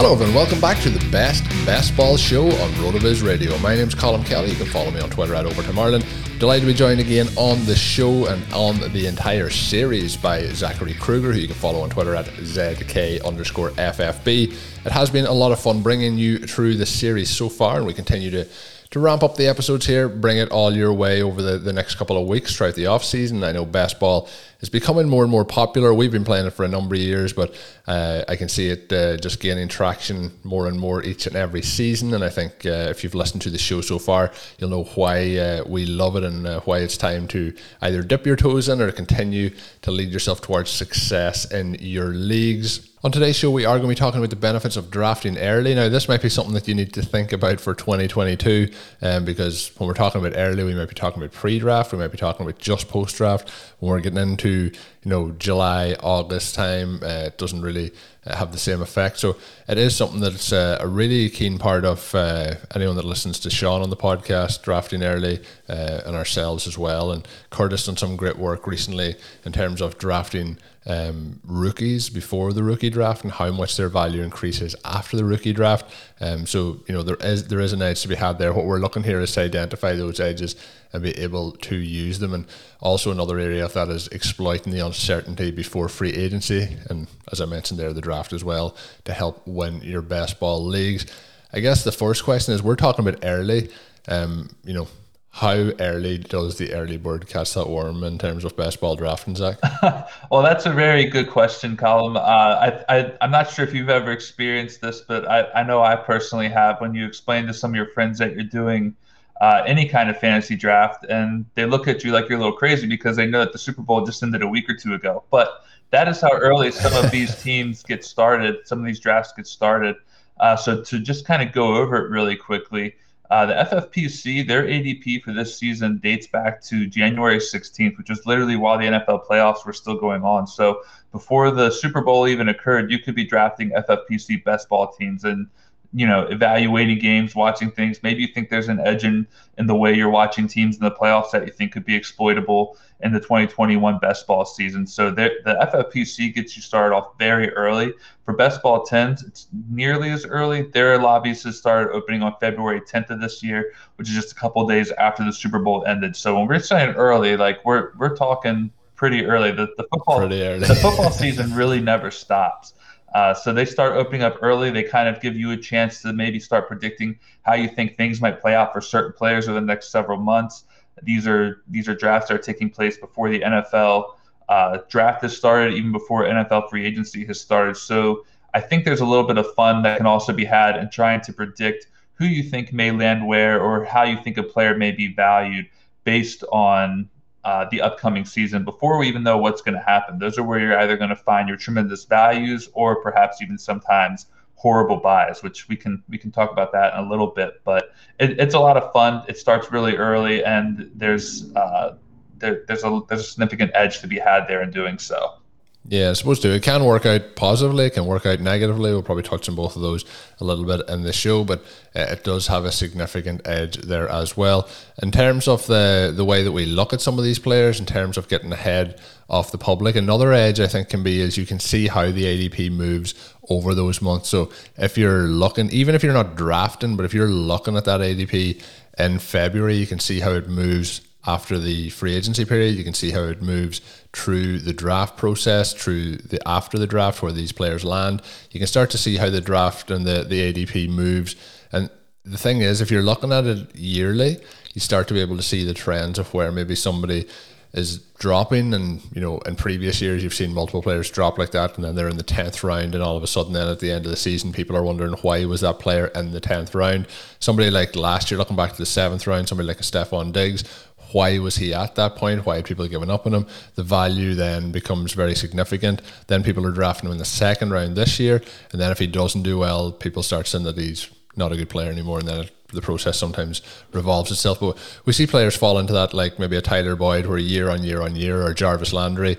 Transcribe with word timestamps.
Hello 0.00 0.14
everyone, 0.14 0.34
welcome 0.34 0.60
back 0.62 0.80
to 0.80 0.88
the 0.88 1.10
best 1.10 1.44
best 1.66 1.94
ball 1.94 2.16
show 2.16 2.46
on 2.46 2.70
RotoViz 2.70 3.22
Radio. 3.22 3.58
My 3.58 3.74
name's 3.74 3.94
Colm 3.94 4.24
Kelly. 4.24 4.48
You 4.48 4.56
can 4.56 4.64
follow 4.64 4.90
me 4.90 4.98
on 4.98 5.10
Twitter 5.10 5.34
at 5.34 5.44
Overtime 5.44 5.78
Ireland. 5.78 6.06
Delighted 6.38 6.62
to 6.62 6.68
be 6.68 6.72
joined 6.72 7.00
again 7.00 7.28
on 7.36 7.62
the 7.66 7.76
show 7.76 8.24
and 8.24 8.42
on 8.54 8.80
the 8.94 9.06
entire 9.06 9.50
series 9.50 10.16
by 10.16 10.42
Zachary 10.54 10.94
Krueger, 10.94 11.34
who 11.34 11.38
you 11.38 11.48
can 11.48 11.54
follow 11.54 11.82
on 11.82 11.90
Twitter 11.90 12.14
at 12.14 12.24
ZK 12.24 13.22
underscore 13.26 13.72
FFB. 13.72 14.54
It 14.86 14.90
has 14.90 15.10
been 15.10 15.26
a 15.26 15.32
lot 15.32 15.52
of 15.52 15.60
fun 15.60 15.82
bringing 15.82 16.16
you 16.16 16.38
through 16.38 16.76
the 16.76 16.86
series 16.86 17.28
so 17.28 17.50
far, 17.50 17.76
and 17.76 17.86
we 17.86 17.92
continue 17.92 18.30
to 18.30 18.48
to 18.90 18.98
ramp 18.98 19.22
up 19.22 19.36
the 19.36 19.46
episodes 19.46 19.86
here, 19.86 20.08
bring 20.08 20.38
it 20.38 20.50
all 20.50 20.74
your 20.74 20.92
way 20.92 21.22
over 21.22 21.40
the, 21.42 21.58
the 21.58 21.72
next 21.72 21.94
couple 21.94 22.20
of 22.20 22.26
weeks 22.26 22.56
throughout 22.56 22.74
the 22.74 22.86
off 22.86 23.04
season. 23.04 23.44
I 23.44 23.52
know 23.52 23.64
best 23.64 24.00
ball 24.00 24.28
is 24.60 24.68
becoming 24.68 25.08
more 25.08 25.22
and 25.22 25.30
more 25.30 25.44
popular. 25.44 25.92
We've 25.94 26.12
been 26.12 26.24
playing 26.24 26.46
it 26.46 26.52
for 26.52 26.64
a 26.64 26.68
number 26.68 26.94
of 26.94 27.00
years, 27.00 27.32
but 27.32 27.54
uh, 27.86 28.24
I 28.28 28.36
can 28.36 28.48
see 28.48 28.68
it 28.68 28.92
uh, 28.92 29.16
just 29.16 29.40
gaining 29.40 29.68
traction 29.68 30.32
more 30.44 30.66
and 30.66 30.78
more 30.78 31.02
each 31.02 31.26
and 31.26 31.36
every 31.36 31.62
season. 31.62 32.14
And 32.14 32.22
I 32.22 32.28
think 32.28 32.66
uh, 32.66 32.88
if 32.90 33.02
you've 33.02 33.14
listened 33.14 33.42
to 33.42 33.50
the 33.50 33.58
show 33.58 33.80
so 33.80 33.98
far, 33.98 34.32
you'll 34.58 34.70
know 34.70 34.84
why 34.84 35.36
uh, 35.36 35.64
we 35.66 35.86
love 35.86 36.16
it 36.16 36.24
and 36.24 36.46
uh, 36.46 36.60
why 36.60 36.78
it's 36.78 36.96
time 36.96 37.26
to 37.28 37.54
either 37.82 38.02
dip 38.02 38.26
your 38.26 38.36
toes 38.36 38.68
in 38.68 38.80
or 38.80 38.92
continue 38.92 39.50
to 39.82 39.90
lead 39.90 40.10
yourself 40.10 40.40
towards 40.40 40.70
success 40.70 41.50
in 41.50 41.74
your 41.80 42.08
leagues. 42.08 42.89
On 43.02 43.10
today's 43.10 43.36
show, 43.36 43.50
we 43.50 43.64
are 43.64 43.78
going 43.78 43.88
to 43.88 43.88
be 43.88 43.94
talking 43.94 44.18
about 44.18 44.28
the 44.28 44.36
benefits 44.36 44.76
of 44.76 44.90
drafting 44.90 45.38
early. 45.38 45.74
Now, 45.74 45.88
this 45.88 46.06
might 46.06 46.20
be 46.20 46.28
something 46.28 46.52
that 46.52 46.68
you 46.68 46.74
need 46.74 46.92
to 46.92 47.00
think 47.00 47.32
about 47.32 47.58
for 47.58 47.74
2022, 47.74 48.70
um, 49.00 49.24
because 49.24 49.72
when 49.78 49.88
we're 49.88 49.94
talking 49.94 50.20
about 50.20 50.38
early, 50.38 50.64
we 50.64 50.74
might 50.74 50.90
be 50.90 50.94
talking 50.94 51.22
about 51.22 51.32
pre-draft, 51.32 51.92
we 51.92 51.98
might 51.98 52.12
be 52.12 52.18
talking 52.18 52.44
about 52.44 52.58
just 52.58 52.88
post-draft. 52.88 53.48
When 53.78 53.90
we're 53.90 54.00
getting 54.00 54.18
into 54.18 54.50
you 54.50 55.10
know 55.10 55.30
July, 55.30 55.96
August 56.00 56.54
time, 56.54 57.02
uh, 57.02 57.28
it 57.28 57.38
doesn't 57.38 57.62
really 57.62 57.90
uh, 58.26 58.36
have 58.36 58.52
the 58.52 58.58
same 58.58 58.82
effect. 58.82 59.18
So 59.18 59.38
it 59.66 59.78
is 59.78 59.96
something 59.96 60.20
that's 60.20 60.52
uh, 60.52 60.76
a 60.78 60.86
really 60.86 61.30
keen 61.30 61.58
part 61.58 61.86
of 61.86 62.14
uh, 62.14 62.56
anyone 62.74 62.96
that 62.96 63.06
listens 63.06 63.40
to 63.40 63.50
Sean 63.50 63.80
on 63.80 63.88
the 63.88 63.96
podcast, 63.96 64.60
drafting 64.60 65.02
early, 65.02 65.40
uh, 65.70 66.02
and 66.04 66.14
ourselves 66.14 66.66
as 66.66 66.76
well. 66.76 67.12
And 67.12 67.26
Curtis 67.48 67.86
done 67.86 67.96
some 67.96 68.16
great 68.16 68.36
work 68.36 68.66
recently 68.66 69.14
in 69.46 69.52
terms 69.52 69.80
of 69.80 69.96
drafting 69.96 70.58
um, 70.90 71.38
rookies 71.44 72.10
before 72.10 72.52
the 72.52 72.64
rookie 72.64 72.90
draft 72.90 73.22
and 73.22 73.32
how 73.32 73.52
much 73.52 73.76
their 73.76 73.88
value 73.88 74.22
increases 74.22 74.74
after 74.84 75.16
the 75.16 75.24
rookie 75.24 75.52
draft. 75.52 75.88
Um, 76.20 76.46
so 76.46 76.80
you 76.88 76.94
know 76.94 77.04
there 77.04 77.16
is 77.20 77.46
there 77.46 77.60
is 77.60 77.72
an 77.72 77.80
edge 77.80 78.02
to 78.02 78.08
be 78.08 78.16
had 78.16 78.38
there. 78.38 78.52
What 78.52 78.66
we're 78.66 78.80
looking 78.80 79.04
here 79.04 79.20
is 79.20 79.32
to 79.32 79.42
identify 79.42 79.94
those 79.94 80.18
edges 80.18 80.56
and 80.92 81.00
be 81.00 81.16
able 81.16 81.52
to 81.52 81.76
use 81.76 82.18
them. 82.18 82.34
And 82.34 82.44
also 82.80 83.12
another 83.12 83.38
area 83.38 83.64
of 83.64 83.72
that 83.74 83.88
is 83.88 84.08
exploiting 84.08 84.72
the 84.72 84.84
uncertainty 84.84 85.52
before 85.52 85.88
free 85.88 86.12
agency. 86.12 86.76
And 86.88 87.06
as 87.30 87.40
I 87.40 87.44
mentioned 87.44 87.78
there, 87.78 87.92
the 87.92 88.00
draft 88.00 88.32
as 88.32 88.42
well 88.42 88.76
to 89.04 89.12
help 89.12 89.46
win 89.46 89.82
your 89.82 90.02
best 90.02 90.40
ball 90.40 90.64
leagues. 90.64 91.06
I 91.52 91.60
guess 91.60 91.84
the 91.84 91.92
first 91.92 92.24
question 92.24 92.52
is 92.52 92.64
we're 92.64 92.74
talking 92.74 93.06
about 93.06 93.24
early. 93.24 93.70
Um, 94.08 94.50
you 94.64 94.74
know, 94.74 94.88
how 95.32 95.70
early 95.78 96.18
does 96.18 96.58
the 96.58 96.72
early 96.74 96.96
bird 96.96 97.28
catch 97.28 97.54
that 97.54 97.68
worm 97.68 98.02
in 98.02 98.18
terms 98.18 98.44
of 98.44 98.56
best 98.56 98.80
ball 98.80 98.96
drafting, 98.96 99.36
Zach? 99.36 99.58
well, 100.30 100.42
that's 100.42 100.66
a 100.66 100.72
very 100.72 101.04
good 101.04 101.30
question, 101.30 101.76
Colm. 101.76 102.16
Uh, 102.16 102.20
I, 102.20 102.98
I, 102.98 103.12
I'm 103.20 103.30
not 103.30 103.48
sure 103.48 103.64
if 103.64 103.72
you've 103.72 103.88
ever 103.88 104.10
experienced 104.10 104.80
this, 104.80 105.02
but 105.02 105.28
I, 105.28 105.44
I 105.52 105.62
know 105.62 105.82
I 105.82 105.94
personally 105.94 106.48
have. 106.48 106.80
When 106.80 106.94
you 106.94 107.06
explain 107.06 107.46
to 107.46 107.54
some 107.54 107.70
of 107.70 107.76
your 107.76 107.86
friends 107.88 108.18
that 108.18 108.34
you're 108.34 108.42
doing 108.42 108.96
uh, 109.40 109.62
any 109.66 109.88
kind 109.88 110.10
of 110.10 110.18
fantasy 110.18 110.56
draft, 110.56 111.04
and 111.08 111.46
they 111.54 111.64
look 111.64 111.86
at 111.86 112.02
you 112.02 112.10
like 112.10 112.28
you're 112.28 112.38
a 112.38 112.42
little 112.42 112.56
crazy 112.56 112.88
because 112.88 113.16
they 113.16 113.26
know 113.26 113.38
that 113.38 113.52
the 113.52 113.58
Super 113.58 113.82
Bowl 113.82 114.04
just 114.04 114.22
ended 114.24 114.42
a 114.42 114.48
week 114.48 114.68
or 114.68 114.74
two 114.74 114.94
ago. 114.94 115.22
But 115.30 115.64
that 115.90 116.08
is 116.08 116.20
how 116.20 116.32
early 116.32 116.72
some 116.72 116.92
of 117.04 117.10
these 117.12 117.34
teams 117.42 117.84
get 117.84 118.04
started. 118.04 118.66
Some 118.66 118.80
of 118.80 118.84
these 118.84 119.00
drafts 119.00 119.32
get 119.32 119.46
started. 119.46 119.94
Uh, 120.40 120.56
so 120.56 120.82
to 120.82 120.98
just 120.98 121.24
kind 121.24 121.40
of 121.40 121.52
go 121.52 121.76
over 121.76 122.04
it 122.04 122.10
really 122.10 122.34
quickly. 122.36 122.96
Uh, 123.30 123.46
the 123.46 123.54
FFPC, 123.54 124.46
their 124.46 124.64
ADP 124.64 125.22
for 125.22 125.32
this 125.32 125.56
season 125.56 125.98
dates 125.98 126.26
back 126.26 126.60
to 126.64 126.86
January 126.88 127.38
16th, 127.38 127.96
which 127.96 128.10
is 128.10 128.26
literally 128.26 128.56
while 128.56 128.76
the 128.76 128.86
NFL 128.86 129.24
playoffs 129.24 129.64
were 129.64 129.72
still 129.72 129.96
going 129.96 130.24
on. 130.24 130.48
So 130.48 130.82
before 131.12 131.52
the 131.52 131.70
Super 131.70 132.00
Bowl 132.00 132.26
even 132.26 132.48
occurred, 132.48 132.90
you 132.90 132.98
could 132.98 133.14
be 133.14 133.24
drafting 133.24 133.70
FFPC 133.70 134.42
best 134.42 134.68
ball 134.68 134.92
teams. 134.92 135.22
And 135.22 135.46
you 135.92 136.06
know, 136.06 136.22
evaluating 136.22 136.98
games, 136.98 137.34
watching 137.34 137.70
things. 137.70 138.02
Maybe 138.02 138.22
you 138.22 138.28
think 138.28 138.48
there's 138.48 138.68
an 138.68 138.80
edge 138.80 139.04
in, 139.04 139.26
in 139.58 139.66
the 139.66 139.74
way 139.74 139.92
you're 139.92 140.10
watching 140.10 140.46
teams 140.46 140.76
in 140.76 140.84
the 140.84 140.90
playoffs 140.90 141.32
that 141.32 141.44
you 141.46 141.52
think 141.52 141.72
could 141.72 141.84
be 141.84 141.96
exploitable 141.96 142.76
in 143.00 143.12
the 143.12 143.18
2021 143.18 143.98
best 143.98 144.26
ball 144.26 144.44
season. 144.44 144.86
So 144.86 145.10
the 145.10 145.30
FFPC 145.46 146.34
gets 146.34 146.54
you 146.54 146.62
started 146.62 146.94
off 146.94 147.18
very 147.18 147.50
early. 147.54 147.94
For 148.24 148.34
best 148.34 148.62
ball 148.62 148.86
10s, 148.86 149.26
it's 149.26 149.48
nearly 149.68 150.10
as 150.10 150.24
early. 150.24 150.62
Their 150.62 150.98
lobbies 150.98 151.42
have 151.42 151.54
started 151.54 151.92
opening 151.92 152.22
on 152.22 152.36
February 152.40 152.80
10th 152.82 153.10
of 153.10 153.20
this 153.20 153.42
year, 153.42 153.72
which 153.96 154.08
is 154.08 154.14
just 154.14 154.32
a 154.32 154.34
couple 154.36 154.66
days 154.68 154.92
after 154.92 155.24
the 155.24 155.32
Super 155.32 155.58
Bowl 155.58 155.84
ended. 155.86 156.14
So 156.14 156.38
when 156.38 156.46
we're 156.46 156.60
saying 156.60 156.94
early, 156.94 157.36
like 157.36 157.64
we're 157.64 157.92
we're 157.96 158.14
talking 158.14 158.70
pretty 159.00 159.24
early. 159.24 159.50
The, 159.50 159.66
the 159.78 159.84
football 159.84 160.20
the 160.28 160.74
football 160.74 161.10
season 161.10 161.54
really 161.54 161.80
never 161.80 162.10
stops. 162.10 162.74
Uh, 163.14 163.34
so 163.34 163.52
they 163.52 163.64
start 163.64 163.96
opening 163.96 164.22
up 164.22 164.38
early. 164.40 164.70
They 164.70 164.84
kind 164.84 165.08
of 165.08 165.20
give 165.20 165.36
you 165.36 165.50
a 165.50 165.56
chance 165.56 166.00
to 166.02 166.12
maybe 166.12 166.38
start 166.38 166.68
predicting 166.68 167.18
how 167.42 167.54
you 167.54 167.68
think 167.68 167.96
things 167.96 168.20
might 168.20 168.40
play 168.40 168.54
out 168.54 168.72
for 168.72 168.80
certain 168.80 169.12
players 169.12 169.48
over 169.48 169.58
the 169.58 169.66
next 169.66 169.90
several 169.90 170.18
months. 170.18 170.64
These 171.02 171.26
are 171.26 171.62
these 171.68 171.88
are 171.88 171.94
drafts 171.94 172.28
that 172.28 172.34
are 172.34 172.42
taking 172.42 172.70
place 172.70 172.96
before 172.98 173.30
the 173.30 173.40
NFL 173.40 174.14
uh, 174.48 174.78
draft 174.88 175.22
has 175.22 175.36
started, 175.36 175.74
even 175.74 175.92
before 175.92 176.24
NFL 176.24 176.68
free 176.68 176.84
agency 176.84 177.24
has 177.26 177.40
started. 177.40 177.76
So 177.76 178.24
I 178.52 178.60
think 178.60 178.84
there's 178.84 179.00
a 179.00 179.06
little 179.06 179.26
bit 179.26 179.38
of 179.38 179.52
fun 179.54 179.82
that 179.84 179.96
can 179.96 180.06
also 180.06 180.32
be 180.32 180.44
had 180.44 180.76
in 180.76 180.90
trying 180.90 181.20
to 181.22 181.32
predict 181.32 181.86
who 182.14 182.26
you 182.26 182.42
think 182.42 182.72
may 182.72 182.90
land 182.90 183.26
where 183.26 183.60
or 183.62 183.84
how 183.84 184.02
you 184.02 184.18
think 184.22 184.36
a 184.36 184.42
player 184.42 184.76
may 184.76 184.90
be 184.92 185.12
valued 185.14 185.66
based 186.04 186.44
on 186.52 187.08
uh, 187.44 187.66
the 187.70 187.80
upcoming 187.80 188.24
season 188.24 188.64
before 188.64 188.98
we 188.98 189.08
even 189.08 189.22
know 189.22 189.38
what's 189.38 189.62
going 189.62 189.74
to 189.74 189.82
happen. 189.82 190.18
Those 190.18 190.38
are 190.38 190.42
where 190.42 190.58
you're 190.58 190.78
either 190.78 190.96
going 190.96 191.10
to 191.10 191.16
find 191.16 191.48
your 191.48 191.56
tremendous 191.56 192.04
values 192.04 192.68
or 192.74 193.02
perhaps 193.02 193.40
even 193.40 193.56
sometimes 193.56 194.26
horrible 194.54 194.98
buys, 194.98 195.42
which 195.42 195.68
we 195.68 195.76
can 195.76 196.02
we 196.08 196.18
can 196.18 196.30
talk 196.30 196.52
about 196.52 196.70
that 196.72 196.92
in 196.92 197.00
a 197.00 197.08
little 197.08 197.28
bit. 197.28 197.62
But 197.64 197.94
it, 198.18 198.38
it's 198.38 198.54
a 198.54 198.60
lot 198.60 198.76
of 198.76 198.92
fun. 198.92 199.24
It 199.26 199.38
starts 199.38 199.72
really 199.72 199.96
early, 199.96 200.44
and 200.44 200.90
there's 200.94 201.50
uh, 201.56 201.96
there, 202.36 202.64
there's 202.66 202.84
a 202.84 203.00
there's 203.08 203.22
a 203.22 203.24
significant 203.24 203.70
edge 203.74 204.00
to 204.00 204.06
be 204.06 204.18
had 204.18 204.46
there 204.46 204.62
in 204.62 204.70
doing 204.70 204.98
so. 204.98 205.39
Yeah, 205.88 206.10
I 206.10 206.12
suppose. 206.12 206.44
It 206.44 206.62
can 206.62 206.84
work 206.84 207.06
out 207.06 207.36
positively, 207.36 207.86
it 207.86 207.94
can 207.94 208.04
work 208.04 208.26
out 208.26 208.40
negatively. 208.40 208.92
We'll 208.92 209.02
probably 209.02 209.22
touch 209.22 209.48
on 209.48 209.54
both 209.54 209.76
of 209.76 209.82
those 209.82 210.04
a 210.38 210.44
little 210.44 210.64
bit 210.64 210.86
in 210.88 211.02
the 211.02 211.12
show, 211.12 211.42
but 211.42 211.60
uh, 211.96 212.00
it 212.00 212.22
does 212.22 212.48
have 212.48 212.66
a 212.66 212.70
significant 212.70 213.46
edge 213.46 213.78
there 213.78 214.08
as 214.08 214.36
well. 214.36 214.68
In 215.02 215.10
terms 215.10 215.48
of 215.48 215.66
the 215.66 216.12
the 216.14 216.24
way 216.24 216.42
that 216.42 216.52
we 216.52 216.66
look 216.66 216.92
at 216.92 217.00
some 217.00 217.18
of 217.18 217.24
these 217.24 217.38
players, 217.38 217.80
in 217.80 217.86
terms 217.86 218.18
of 218.18 218.28
getting 218.28 218.52
ahead 218.52 219.00
of 219.30 219.50
the 219.52 219.58
public, 219.58 219.96
another 219.96 220.32
edge 220.34 220.60
I 220.60 220.66
think 220.66 220.90
can 220.90 221.02
be 221.02 221.20
is 221.20 221.38
you 221.38 221.46
can 221.46 221.58
see 221.58 221.88
how 221.88 222.10
the 222.10 222.24
ADP 222.24 222.70
moves 222.70 223.14
over 223.48 223.74
those 223.74 224.02
months. 224.02 224.28
So 224.28 224.52
if 224.76 224.98
you're 224.98 225.22
looking, 225.22 225.70
even 225.70 225.94
if 225.94 226.02
you're 226.02 226.12
not 226.12 226.36
drafting, 226.36 226.96
but 226.96 227.06
if 227.06 227.14
you're 227.14 227.26
looking 227.26 227.76
at 227.76 227.86
that 227.86 228.00
ADP 228.00 228.62
in 228.98 229.18
February, 229.18 229.76
you 229.76 229.86
can 229.86 229.98
see 229.98 230.20
how 230.20 230.32
it 230.32 230.46
moves 230.46 231.00
after 231.26 231.58
the 231.58 231.90
free 231.90 232.14
agency 232.14 232.44
period. 232.44 232.76
You 232.76 232.84
can 232.84 232.94
see 232.94 233.10
how 233.10 233.22
it 233.24 233.42
moves 233.42 233.80
through 234.12 234.58
the 234.60 234.72
draft 234.72 235.16
process, 235.16 235.72
through 235.72 236.16
the 236.16 236.46
after 236.48 236.78
the 236.78 236.86
draft 236.86 237.22
where 237.22 237.32
these 237.32 237.52
players 237.52 237.84
land. 237.84 238.22
You 238.50 238.60
can 238.60 238.66
start 238.66 238.90
to 238.90 238.98
see 238.98 239.16
how 239.16 239.30
the 239.30 239.40
draft 239.40 239.90
and 239.90 240.06
the, 240.06 240.24
the 240.24 240.52
ADP 240.52 240.88
moves. 240.88 241.36
And 241.72 241.90
the 242.24 242.38
thing 242.38 242.60
is, 242.60 242.80
if 242.80 242.90
you're 242.90 243.02
looking 243.02 243.32
at 243.32 243.46
it 243.46 243.74
yearly, 243.74 244.38
you 244.74 244.80
start 244.80 245.08
to 245.08 245.14
be 245.14 245.20
able 245.20 245.36
to 245.36 245.42
see 245.42 245.64
the 245.64 245.74
trends 245.74 246.18
of 246.18 246.32
where 246.32 246.52
maybe 246.52 246.74
somebody 246.74 247.26
is 247.72 247.98
dropping 248.18 248.74
and 248.74 249.00
you 249.14 249.20
know 249.20 249.38
in 249.40 249.54
previous 249.54 250.00
years 250.02 250.24
you've 250.24 250.34
seen 250.34 250.52
multiple 250.52 250.82
players 250.82 251.08
drop 251.08 251.38
like 251.38 251.52
that 251.52 251.76
and 251.76 251.84
then 251.84 251.94
they're 251.94 252.08
in 252.08 252.16
the 252.16 252.24
10th 252.24 252.64
round 252.64 252.94
and 252.94 253.02
all 253.02 253.16
of 253.16 253.22
a 253.22 253.28
sudden 253.28 253.52
then 253.52 253.68
at 253.68 253.78
the 253.78 253.90
end 253.90 254.04
of 254.04 254.10
the 254.10 254.16
season 254.16 254.52
people 254.52 254.76
are 254.76 254.82
wondering 254.82 255.12
why 255.22 255.44
was 255.44 255.60
that 255.60 255.78
player 255.78 256.08
in 256.08 256.32
the 256.32 256.40
10th 256.40 256.74
round 256.74 257.06
somebody 257.38 257.70
like 257.70 257.94
last 257.94 258.30
year 258.30 258.38
looking 258.38 258.56
back 258.56 258.72
to 258.72 258.78
the 258.78 258.84
7th 258.84 259.26
round 259.26 259.48
somebody 259.48 259.68
like 259.68 259.78
a 259.78 259.84
Stefon 259.84 260.32
Diggs 260.32 260.64
why 261.12 261.38
was 261.38 261.56
he 261.56 261.74
at 261.74 261.94
that 261.96 262.16
point? 262.16 262.46
Why 262.46 262.56
had 262.56 262.64
people 262.64 262.86
given 262.88 263.10
up 263.10 263.26
on 263.26 263.34
him? 263.34 263.46
The 263.74 263.82
value 263.82 264.34
then 264.34 264.72
becomes 264.72 265.12
very 265.12 265.34
significant. 265.34 266.02
Then 266.26 266.42
people 266.42 266.66
are 266.66 266.72
drafting 266.72 267.08
him 267.08 267.12
in 267.12 267.18
the 267.18 267.24
second 267.24 267.70
round 267.70 267.96
this 267.96 268.20
year, 268.20 268.42
and 268.72 268.80
then 268.80 268.90
if 268.90 268.98
he 268.98 269.06
doesn't 269.06 269.42
do 269.42 269.58
well, 269.58 269.92
people 269.92 270.22
start 270.22 270.46
saying 270.46 270.64
that 270.64 270.78
he's 270.78 271.10
not 271.36 271.52
a 271.52 271.56
good 271.56 271.68
player 271.68 271.90
anymore, 271.90 272.18
and 272.18 272.28
then 272.28 272.48
the 272.72 272.82
process 272.82 273.18
sometimes 273.18 273.62
revolves 273.92 274.30
itself. 274.30 274.60
But 274.60 274.78
we 275.04 275.12
see 275.12 275.26
players 275.26 275.56
fall 275.56 275.78
into 275.78 275.92
that, 275.92 276.14
like 276.14 276.38
maybe 276.38 276.56
a 276.56 276.62
Tyler 276.62 276.96
Boyd, 276.96 277.26
where 277.26 277.38
year 277.38 277.70
on 277.70 277.82
year 277.82 278.02
on 278.02 278.16
year, 278.16 278.42
or 278.42 278.54
Jarvis 278.54 278.92
Landry, 278.92 279.36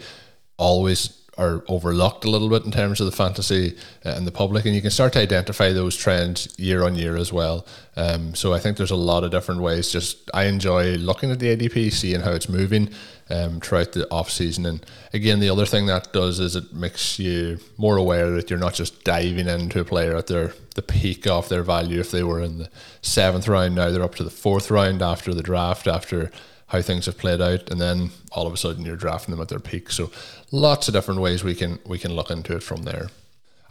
always 0.58 1.21
are 1.38 1.64
overlooked 1.68 2.26
a 2.26 2.30
little 2.30 2.50
bit 2.50 2.66
in 2.66 2.72
terms 2.72 3.00
of 3.00 3.06
the 3.06 3.12
fantasy 3.12 3.78
uh, 4.06 4.10
and 4.10 4.28
the 4.28 4.32
public, 4.32 4.66
and 4.66 4.76
you 4.76 4.82
can 4.82 4.92
start 4.92 5.14
to 5.14 5.20
identify 5.20 5.72
those 5.72 5.96
trends 5.96 6.54
year 6.60 6.84
on 6.84 6.96
year 6.96 7.16
as 7.16 7.32
well. 7.32 7.66
Um, 7.96 8.36
so 8.36 8.54
I 8.54 8.60
think 8.60 8.78
there's 8.78 8.92
a 8.92 8.96
lot 8.96 9.24
of 9.24 9.32
different 9.32 9.62
ways. 9.62 9.92
Just 9.92 10.30
I 10.34 10.46
enjoy 10.46 10.96
looking 10.96 11.32
at 11.32 11.40
the 11.40 11.56
ADP, 11.56 11.94
seeing 11.94 12.22
how 12.22 12.32
it's 12.32 12.50
moving 12.50 12.90
um, 13.30 13.62
throughout 13.62 13.94
the 13.94 14.10
off 14.12 14.30
season, 14.30 14.66
and 14.66 14.86
again, 15.14 15.40
the 15.40 15.50
other 15.50 15.66
thing 15.66 15.86
that 15.86 16.12
does 16.12 16.40
is 16.40 16.58
it 16.58 16.74
makes 16.74 17.18
you 17.18 17.60
more 17.78 17.96
aware 17.96 18.30
that 18.32 18.50
you're 18.50 18.60
not 18.60 18.74
just 18.74 19.04
diving 19.06 19.48
into 19.48 19.80
a 19.80 19.86
player 19.86 20.16
at 20.18 20.28
their 20.28 20.54
the 20.76 20.82
peak 20.82 21.28
of 21.28 21.50
their 21.50 21.64
value. 21.64 22.00
If 22.00 22.12
they 22.12 22.24
were 22.24 22.42
in 22.42 22.60
the 22.60 22.70
seventh 23.02 23.48
round, 23.48 23.76
now 23.76 23.90
they're 23.90 24.04
up 24.04 24.16
to 24.16 24.24
the 24.24 24.30
fourth 24.30 24.70
round 24.70 25.02
after 25.02 25.34
the 25.34 25.44
draft, 25.44 25.88
after 25.88 26.30
how 26.72 26.82
things 26.82 27.06
have 27.06 27.18
played 27.18 27.42
out, 27.42 27.70
and 27.70 27.82
then 27.82 28.12
all 28.32 28.48
of 28.48 28.54
a 28.54 28.58
sudden 28.58 28.86
you're 28.86 28.96
drafting 28.96 29.34
them 29.34 29.42
at 29.42 29.50
their 29.50 29.60
peak. 29.60 29.92
So 29.92 30.10
lots 30.52 30.88
of 30.88 30.94
different 30.94 31.20
ways 31.20 31.44
we 31.44 31.54
can 31.54 31.80
we 31.86 32.00
can 32.00 32.14
look 32.14 32.32
into 32.32 32.56
it 32.56 32.64
from 32.64 32.84
there. 32.84 33.10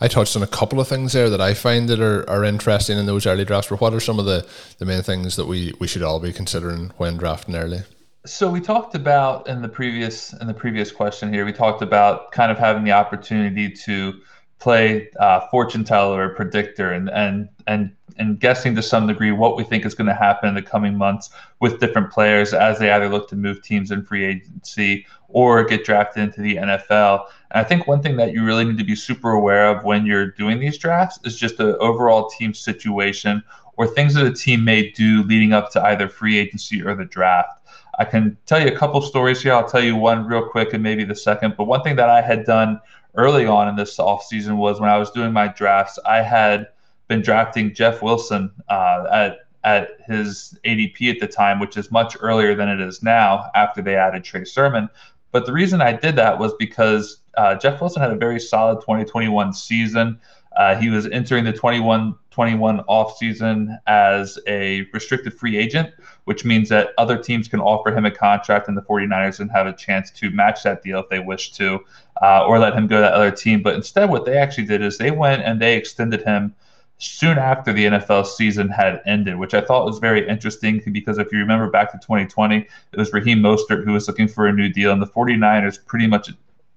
I 0.02 0.08
touched 0.08 0.36
on 0.36 0.42
a 0.42 0.46
couple 0.46 0.80
of 0.80 0.88
things 0.88 1.12
there 1.12 1.30
that 1.30 1.40
I 1.40 1.54
find 1.54 1.88
that 1.88 2.00
are, 2.00 2.28
are 2.28 2.44
interesting 2.44 2.98
in 2.98 3.06
those 3.06 3.26
early 3.26 3.44
drafts. 3.44 3.68
But 3.68 3.80
what 3.80 3.92
are 3.92 4.00
some 4.00 4.18
of 4.18 4.24
the, 4.24 4.46
the 4.78 4.86
main 4.86 5.02
things 5.02 5.36
that 5.36 5.46
we, 5.46 5.74
we 5.78 5.86
should 5.86 6.02
all 6.02 6.18
be 6.20 6.32
considering 6.32 6.90
when 6.96 7.18
drafting 7.18 7.54
early? 7.54 7.82
So 8.24 8.50
we 8.50 8.60
talked 8.60 8.94
about 8.94 9.46
in 9.46 9.60
the 9.60 9.68
previous 9.68 10.34
in 10.34 10.46
the 10.46 10.54
previous 10.54 10.92
question 10.92 11.32
here, 11.32 11.46
we 11.46 11.52
talked 11.52 11.82
about 11.82 12.32
kind 12.32 12.52
of 12.52 12.58
having 12.58 12.84
the 12.84 12.92
opportunity 12.92 13.70
to 13.70 14.20
play 14.60 15.08
uh, 15.18 15.40
fortune 15.48 15.82
teller 15.82 16.26
or 16.26 16.28
predictor 16.34 16.92
and 16.92 17.10
and 17.10 17.48
and 17.66 17.90
and 18.18 18.38
guessing 18.38 18.74
to 18.74 18.82
some 18.82 19.06
degree 19.06 19.32
what 19.32 19.56
we 19.56 19.64
think 19.64 19.86
is 19.86 19.94
going 19.94 20.06
to 20.06 20.14
happen 20.14 20.48
in 20.48 20.54
the 20.54 20.62
coming 20.62 20.96
months 20.96 21.30
with 21.60 21.80
different 21.80 22.12
players 22.12 22.52
as 22.52 22.78
they 22.78 22.90
either 22.90 23.08
look 23.08 23.28
to 23.30 23.36
move 23.36 23.62
teams 23.62 23.90
in 23.90 24.04
free 24.04 24.24
agency 24.24 25.06
or 25.28 25.64
get 25.64 25.84
drafted 25.84 26.24
into 26.24 26.42
the 26.42 26.56
NFL. 26.56 27.24
And 27.50 27.60
I 27.60 27.64
think 27.64 27.86
one 27.86 28.02
thing 28.02 28.16
that 28.16 28.32
you 28.32 28.44
really 28.44 28.64
need 28.64 28.76
to 28.76 28.84
be 28.84 28.94
super 28.94 29.30
aware 29.30 29.68
of 29.68 29.84
when 29.84 30.04
you're 30.04 30.32
doing 30.32 30.60
these 30.60 30.76
drafts 30.76 31.18
is 31.24 31.38
just 31.38 31.56
the 31.56 31.78
overall 31.78 32.28
team 32.28 32.52
situation 32.52 33.42
or 33.78 33.86
things 33.86 34.12
that 34.14 34.26
a 34.26 34.32
team 34.34 34.64
may 34.64 34.90
do 34.90 35.22
leading 35.22 35.54
up 35.54 35.72
to 35.72 35.82
either 35.84 36.06
free 36.06 36.36
agency 36.36 36.82
or 36.82 36.94
the 36.94 37.06
draft. 37.06 37.60
I 37.98 38.04
can 38.04 38.36
tell 38.44 38.60
you 38.60 38.68
a 38.68 38.76
couple 38.76 39.00
stories 39.00 39.42
here. 39.42 39.54
I'll 39.54 39.68
tell 39.68 39.82
you 39.82 39.96
one 39.96 40.26
real 40.26 40.46
quick 40.46 40.74
and 40.74 40.82
maybe 40.82 41.04
the 41.04 41.14
second. 41.14 41.54
But 41.56 41.64
one 41.64 41.82
thing 41.82 41.96
that 41.96 42.10
I 42.10 42.20
had 42.20 42.44
done 42.44 42.80
early 43.14 43.46
on 43.46 43.68
in 43.68 43.76
this 43.76 43.96
offseason 43.96 44.56
was 44.56 44.80
when 44.80 44.90
I 44.90 44.98
was 44.98 45.10
doing 45.10 45.32
my 45.32 45.48
drafts, 45.48 45.98
I 46.06 46.22
had 46.22 46.68
been 47.08 47.22
drafting 47.22 47.74
Jeff 47.74 48.02
Wilson 48.02 48.50
uh, 48.68 49.06
at 49.12 49.38
at 49.62 49.90
his 50.06 50.58
ADP 50.64 51.10
at 51.10 51.20
the 51.20 51.26
time, 51.26 51.60
which 51.60 51.76
is 51.76 51.90
much 51.90 52.16
earlier 52.20 52.54
than 52.54 52.68
it 52.68 52.80
is 52.80 53.02
now 53.02 53.50
after 53.54 53.82
they 53.82 53.94
added 53.94 54.24
Trey 54.24 54.44
Sermon. 54.44 54.88
But 55.32 55.44
the 55.44 55.52
reason 55.52 55.82
I 55.82 55.92
did 55.92 56.16
that 56.16 56.38
was 56.38 56.54
because 56.58 57.18
uh, 57.36 57.56
Jeff 57.56 57.80
Wilson 57.80 58.02
had 58.02 58.10
a 58.10 58.16
very 58.16 58.40
solid 58.40 58.80
2021 58.80 59.52
season. 59.52 60.18
Uh, 60.60 60.78
he 60.78 60.90
was 60.90 61.06
entering 61.06 61.42
the 61.42 61.54
21 61.54 62.14
21 62.30 62.80
offseason 62.80 63.78
as 63.86 64.38
a 64.46 64.86
restricted 64.92 65.32
free 65.32 65.56
agent, 65.56 65.88
which 66.24 66.44
means 66.44 66.68
that 66.68 66.90
other 66.98 67.16
teams 67.16 67.48
can 67.48 67.60
offer 67.60 67.90
him 67.90 68.04
a 68.04 68.10
contract 68.10 68.68
in 68.68 68.74
the 68.74 68.82
49ers 68.82 69.40
and 69.40 69.50
have 69.50 69.66
a 69.66 69.72
chance 69.72 70.10
to 70.10 70.28
match 70.30 70.62
that 70.62 70.82
deal 70.82 71.00
if 71.00 71.08
they 71.08 71.18
wish 71.18 71.52
to, 71.52 71.80
uh, 72.20 72.44
or 72.44 72.58
let 72.58 72.74
him 72.74 72.86
go 72.86 72.96
to 72.96 73.00
that 73.00 73.14
other 73.14 73.30
team. 73.30 73.62
But 73.62 73.74
instead, 73.74 74.10
what 74.10 74.26
they 74.26 74.36
actually 74.36 74.66
did 74.66 74.82
is 74.82 74.98
they 74.98 75.10
went 75.10 75.42
and 75.44 75.58
they 75.62 75.78
extended 75.78 76.20
him 76.24 76.54
soon 76.98 77.38
after 77.38 77.72
the 77.72 77.86
NFL 77.86 78.26
season 78.26 78.68
had 78.68 79.00
ended, 79.06 79.38
which 79.38 79.54
I 79.54 79.62
thought 79.62 79.86
was 79.86 79.98
very 79.98 80.28
interesting 80.28 80.82
because 80.92 81.16
if 81.16 81.32
you 81.32 81.38
remember 81.38 81.70
back 81.70 81.90
to 81.92 81.98
2020, 81.98 82.58
it 82.58 82.68
was 82.98 83.10
Raheem 83.14 83.38
Mostert 83.38 83.82
who 83.86 83.92
was 83.92 84.06
looking 84.06 84.28
for 84.28 84.46
a 84.46 84.52
new 84.52 84.68
deal, 84.68 84.92
and 84.92 85.00
the 85.00 85.06
49ers 85.06 85.78
pretty 85.86 86.06
much 86.06 86.30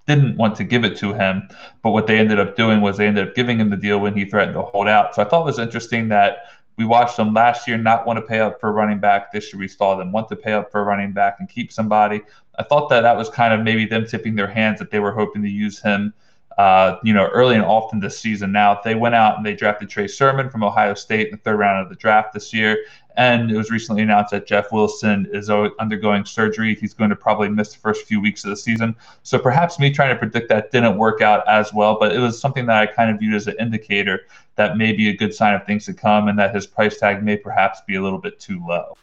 didn't 0.08 0.38
want 0.38 0.56
to 0.58 0.64
give 0.64 0.84
it 0.84 0.98
to 0.98 1.14
him. 1.14 1.48
But 1.82 1.92
what 1.92 2.08
they 2.08 2.20
ended 2.20 2.40
up 2.40 2.56
doing 2.56 2.82
was 2.82 2.98
they 2.98 3.08
ended 3.08 3.28
up 3.28 3.36
giving 3.36 3.60
him 3.60 3.70
the 3.70 3.78
deal 3.78 4.00
when 4.00 4.16
he 4.16 4.26
threatened 4.26 4.56
to 4.56 4.62
hold 4.62 4.88
out. 4.88 5.16
So 5.16 5.22
I 5.22 5.26
thought 5.26 5.42
it 5.42 5.46
was 5.46 5.60
interesting 5.60 6.10
that 6.10 6.46
we 6.78 6.86
watched 6.86 7.18
them 7.18 7.34
last 7.34 7.68
year 7.68 7.78
not 7.78 8.08
want 8.08 8.18
to 8.18 8.22
pay 8.22 8.40
up 8.40 8.60
for 8.60 8.72
running 8.72 9.00
back. 9.00 9.32
This 9.32 9.54
year 9.54 9.60
we 9.60 9.68
saw 9.68 9.96
them 9.96 10.12
want 10.12 10.30
to 10.30 10.36
pay 10.36 10.54
up 10.54 10.72
for 10.72 10.84
running 10.84 11.12
back 11.12 11.38
and 11.40 11.48
keep 11.48 11.72
somebody. 11.72 12.22
I 12.58 12.64
thought 12.64 12.90
that 12.90 13.02
that 13.02 13.16
was 13.16 13.30
kind 13.30 13.54
of 13.54 13.62
maybe 13.62 13.86
them 13.86 14.06
tipping 14.06 14.36
their 14.36 14.48
hands 14.48 14.80
that 14.80 14.92
they 14.92 15.00
were 15.00 15.12
hoping 15.12 15.44
to 15.44 15.50
use 15.50 15.80
him 15.80 16.14
uh, 16.58 16.98
you 17.04 17.14
know, 17.14 17.28
early 17.28 17.56
and 17.56 17.64
often 17.64 18.00
this 18.00 18.20
season. 18.20 18.52
Now 18.52 18.80
they 18.84 18.96
went 18.96 19.16
out 19.16 19.38
and 19.38 19.46
they 19.46 19.56
drafted 19.56 19.90
Trey 19.90 20.08
Sermon 20.08 20.50
from 20.50 20.64
Ohio 20.64 20.94
State 20.94 21.28
in 21.28 21.32
the 21.32 21.38
third 21.38 21.58
round 21.58 21.84
of 21.84 21.90
the 21.90 21.96
draft 21.96 22.34
this 22.34 22.54
year, 22.54 22.86
and 23.18 23.52
it 23.52 23.58
was 23.58 23.72
recently 23.72 24.02
announced 24.02 24.32
that 24.32 24.48
Jeff 24.48 24.72
Wilson 24.72 25.28
is 25.32 25.50
undergoing 25.50 26.26
surgery. 26.26 26.76
He's 26.76 26.94
going 26.94 27.10
to 27.10 27.16
probably 27.16 27.50
miss 27.50 27.74
the 27.74 27.80
first 27.80 28.06
few 28.06 28.22
weeks 28.22 28.44
of 28.44 28.50
the 28.50 28.58
season. 28.58 28.96
So 29.24 29.40
perhaps 29.40 29.80
me 29.80 29.92
trying 29.92 30.14
to 30.14 30.20
predict 30.20 30.50
that 30.50 30.72
didn't 30.72 30.98
work 30.98 31.22
out 31.22 31.48
as 31.48 31.74
well, 31.74 31.98
but 32.00 32.16
it 32.16 32.20
was 32.20 32.40
something 32.40 32.66
that 32.68 32.78
I 32.78 32.86
kind 32.86 33.12
of 33.12 33.20
viewed 33.20 33.36
as 33.36 33.48
an 33.48 33.56
indicator 33.60 34.22
that 34.56 34.78
may 34.78 34.94
be 34.94 35.10
a 35.10 35.18
good 35.18 35.34
sign 35.34 35.56
of 35.56 35.66
things 35.66 35.86
to 35.86 35.94
come, 35.94 36.28
and 36.28 36.38
that 36.38 36.54
his 36.54 36.68
price 36.68 37.00
tag 37.00 37.24
may 37.24 37.38
perhaps 37.38 37.82
be 37.88 37.96
a 37.96 38.02
little 38.02 38.20
bit 38.20 38.40
too 38.40 38.64
low. 38.68 38.96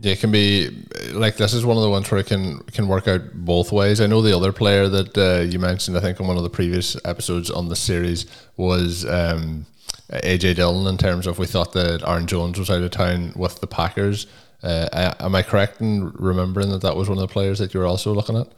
Yeah, 0.00 0.12
it 0.12 0.20
can 0.20 0.30
be 0.30 0.70
like 1.12 1.36
this 1.36 1.52
is 1.52 1.64
one 1.64 1.76
of 1.76 1.82
the 1.82 1.90
ones 1.90 2.10
where 2.10 2.20
it 2.20 2.26
can 2.26 2.60
can 2.72 2.86
work 2.86 3.08
out 3.08 3.32
both 3.34 3.72
ways. 3.72 4.00
I 4.00 4.06
know 4.06 4.22
the 4.22 4.36
other 4.36 4.52
player 4.52 4.88
that 4.88 5.18
uh, 5.18 5.40
you 5.42 5.58
mentioned, 5.58 5.96
I 5.96 6.00
think, 6.00 6.20
in 6.20 6.26
one 6.26 6.36
of 6.36 6.44
the 6.44 6.50
previous 6.50 6.96
episodes 7.04 7.50
on 7.50 7.68
the 7.68 7.74
series 7.74 8.26
was 8.56 9.04
um, 9.06 9.66
AJ 10.10 10.54
Dillon. 10.56 10.86
In 10.86 10.98
terms 10.98 11.26
of 11.26 11.38
we 11.38 11.46
thought 11.46 11.72
that 11.72 12.06
Aaron 12.06 12.26
Jones 12.26 12.58
was 12.58 12.70
out 12.70 12.82
of 12.82 12.90
town 12.92 13.32
with 13.34 13.60
the 13.60 13.66
Packers. 13.66 14.28
Uh, 14.62 15.14
am 15.20 15.34
I 15.34 15.42
correct 15.42 15.80
in 15.80 16.10
remembering 16.14 16.70
that 16.70 16.82
that 16.82 16.96
was 16.96 17.08
one 17.08 17.18
of 17.18 17.22
the 17.22 17.32
players 17.32 17.58
that 17.58 17.74
you 17.74 17.80
were 17.80 17.86
also 17.86 18.12
looking 18.12 18.36
at? 18.36 18.48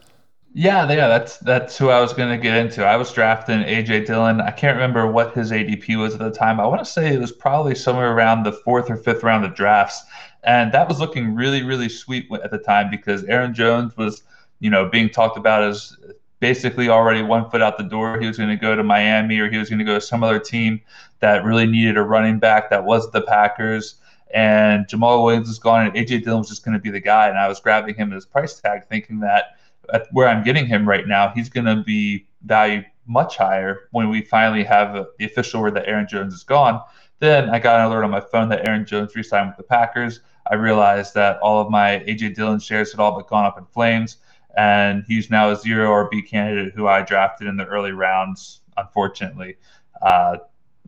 Yeah, 0.52 0.90
yeah, 0.90 1.06
that's 1.06 1.36
that's 1.38 1.78
who 1.78 1.90
I 1.90 2.00
was 2.00 2.12
going 2.12 2.30
to 2.30 2.36
get 2.36 2.56
into. 2.56 2.84
I 2.84 2.96
was 2.96 3.12
drafting 3.12 3.60
AJ 3.60 4.06
Dillon. 4.06 4.40
I 4.40 4.50
can't 4.50 4.74
remember 4.74 5.06
what 5.06 5.32
his 5.32 5.52
ADP 5.52 5.96
was 5.96 6.14
at 6.14 6.20
the 6.20 6.32
time. 6.32 6.58
I 6.58 6.66
want 6.66 6.80
to 6.80 6.84
say 6.84 7.14
it 7.14 7.20
was 7.20 7.30
probably 7.30 7.76
somewhere 7.76 8.12
around 8.12 8.42
the 8.42 8.52
fourth 8.52 8.90
or 8.90 8.96
fifth 8.96 9.22
round 9.22 9.44
of 9.44 9.54
drafts. 9.54 10.02
And 10.42 10.72
that 10.72 10.88
was 10.88 11.00
looking 11.00 11.34
really, 11.34 11.62
really 11.62 11.88
sweet 11.88 12.28
at 12.32 12.50
the 12.50 12.58
time 12.58 12.90
because 12.90 13.24
Aaron 13.24 13.54
Jones 13.54 13.96
was, 13.96 14.22
you 14.58 14.70
know, 14.70 14.88
being 14.88 15.10
talked 15.10 15.36
about 15.36 15.62
as 15.62 15.96
basically 16.40 16.88
already 16.88 17.22
one 17.22 17.48
foot 17.50 17.62
out 17.62 17.76
the 17.76 17.84
door. 17.84 18.18
He 18.18 18.26
was 18.26 18.38
going 18.38 18.48
to 18.48 18.56
go 18.56 18.74
to 18.74 18.82
Miami 18.82 19.38
or 19.38 19.50
he 19.50 19.58
was 19.58 19.68
going 19.68 19.78
to 19.78 19.84
go 19.84 19.94
to 19.94 20.00
some 20.00 20.24
other 20.24 20.38
team 20.38 20.80
that 21.20 21.44
really 21.44 21.66
needed 21.66 21.96
a 21.98 22.02
running 22.02 22.38
back 22.38 22.70
that 22.70 22.84
was 22.84 23.10
the 23.10 23.20
Packers. 23.20 23.96
And 24.32 24.86
Jamaal 24.86 25.24
Williams 25.24 25.48
was 25.48 25.58
gone, 25.58 25.86
and 25.86 25.94
AJ 25.94 26.22
Dillon 26.22 26.38
was 26.38 26.48
just 26.48 26.64
going 26.64 26.74
to 26.74 26.80
be 26.80 26.90
the 26.90 27.00
guy. 27.00 27.28
And 27.28 27.36
I 27.36 27.48
was 27.48 27.58
grabbing 27.58 27.96
him 27.96 28.12
at 28.12 28.14
his 28.14 28.24
price 28.24 28.58
tag, 28.60 28.86
thinking 28.88 29.20
that 29.20 29.56
at 29.92 30.06
where 30.12 30.28
I'm 30.28 30.44
getting 30.44 30.66
him 30.66 30.88
right 30.88 31.06
now, 31.06 31.30
he's 31.34 31.48
going 31.48 31.66
to 31.66 31.82
be 31.82 32.26
valued 32.44 32.86
much 33.06 33.36
higher 33.36 33.88
when 33.90 34.08
we 34.08 34.22
finally 34.22 34.62
have 34.62 35.06
the 35.18 35.24
official 35.24 35.60
word 35.60 35.74
that 35.74 35.88
Aaron 35.88 36.06
Jones 36.06 36.32
is 36.32 36.44
gone. 36.44 36.80
Then 37.18 37.50
I 37.50 37.58
got 37.58 37.80
an 37.80 37.86
alert 37.86 38.04
on 38.04 38.10
my 38.10 38.20
phone 38.20 38.48
that 38.50 38.66
Aaron 38.68 38.86
Jones 38.86 39.14
re-signed 39.16 39.48
with 39.48 39.56
the 39.56 39.64
Packers. 39.64 40.20
I 40.48 40.54
realized 40.54 41.14
that 41.14 41.38
all 41.38 41.60
of 41.60 41.70
my 41.70 42.04
AJ 42.06 42.34
Dillon 42.36 42.60
shares 42.60 42.92
had 42.92 43.00
all 43.00 43.16
but 43.16 43.28
gone 43.28 43.44
up 43.44 43.58
in 43.58 43.64
flames. 43.66 44.18
and 44.56 45.04
he's 45.06 45.30
now 45.30 45.50
a 45.50 45.56
zero 45.56 45.88
RB 45.90 46.26
candidate 46.26 46.74
who 46.74 46.88
I 46.88 47.02
drafted 47.02 47.46
in 47.46 47.56
the 47.56 47.66
early 47.66 47.92
rounds. 47.92 48.60
Unfortunately, 48.76 49.56
uh, 50.02 50.38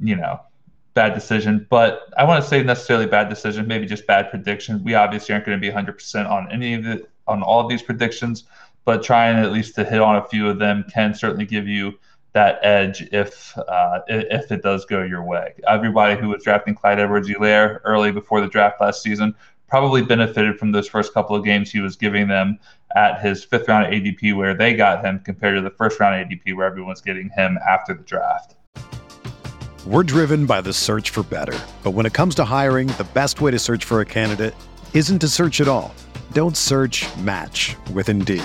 you 0.00 0.16
know, 0.16 0.40
bad 0.94 1.14
decision. 1.14 1.66
But 1.70 2.08
I 2.16 2.24
want 2.24 2.42
to 2.42 2.48
say 2.48 2.62
necessarily 2.62 3.06
bad 3.06 3.28
decision, 3.28 3.66
maybe 3.66 3.86
just 3.86 4.06
bad 4.06 4.30
prediction. 4.30 4.82
We 4.84 4.94
obviously 4.94 5.32
aren't 5.32 5.46
going 5.46 5.60
to 5.60 5.60
be 5.60 5.72
100% 5.72 6.28
on 6.28 6.50
any 6.50 6.74
of 6.74 6.86
it, 6.86 7.08
on 7.26 7.42
all 7.42 7.60
of 7.60 7.68
these 7.68 7.82
predictions, 7.82 8.44
but 8.84 9.02
trying 9.02 9.36
at 9.36 9.52
least 9.52 9.74
to 9.76 9.84
hit 9.84 10.00
on 10.00 10.16
a 10.16 10.24
few 10.24 10.48
of 10.48 10.58
them 10.58 10.84
can 10.92 11.14
certainly 11.14 11.46
give 11.46 11.68
you 11.68 11.92
that 12.32 12.58
edge 12.62 13.02
if 13.12 13.56
uh, 13.58 14.00
if 14.08 14.50
it 14.50 14.62
does 14.62 14.84
go 14.84 15.02
your 15.02 15.22
way. 15.22 15.54
Everybody 15.68 16.20
who 16.20 16.28
was 16.28 16.42
drafting 16.42 16.74
Clyde 16.74 16.98
Edwards-Helaire 16.98 17.80
early 17.84 18.10
before 18.10 18.40
the 18.40 18.48
draft 18.48 18.80
last 18.80 19.02
season 19.02 19.34
probably 19.68 20.02
benefited 20.02 20.58
from 20.58 20.70
those 20.70 20.86
first 20.86 21.14
couple 21.14 21.34
of 21.34 21.44
games 21.44 21.70
he 21.70 21.80
was 21.80 21.96
giving 21.96 22.28
them 22.28 22.58
at 22.94 23.22
his 23.22 23.42
fifth 23.42 23.68
round 23.68 23.86
ADP 23.86 24.36
where 24.36 24.54
they 24.54 24.74
got 24.74 25.02
him 25.02 25.18
compared 25.20 25.56
to 25.56 25.62
the 25.62 25.70
first 25.70 25.98
round 25.98 26.14
ADP 26.14 26.54
where 26.54 26.66
everyone's 26.66 27.00
getting 27.00 27.30
him 27.30 27.58
after 27.66 27.94
the 27.94 28.02
draft. 28.02 28.54
We're 29.86 30.02
driven 30.02 30.46
by 30.46 30.60
the 30.60 30.72
search 30.72 31.10
for 31.10 31.22
better. 31.22 31.58
But 31.82 31.92
when 31.92 32.06
it 32.06 32.12
comes 32.12 32.34
to 32.36 32.44
hiring, 32.44 32.88
the 32.88 33.08
best 33.14 33.40
way 33.40 33.50
to 33.50 33.58
search 33.58 33.84
for 33.84 34.00
a 34.00 34.04
candidate 34.04 34.54
isn't 34.94 35.18
to 35.20 35.28
search 35.28 35.60
at 35.60 35.68
all. 35.68 35.94
Don't 36.32 36.56
search 36.56 37.04
match 37.16 37.74
with 37.92 38.08
Indeed. 38.08 38.44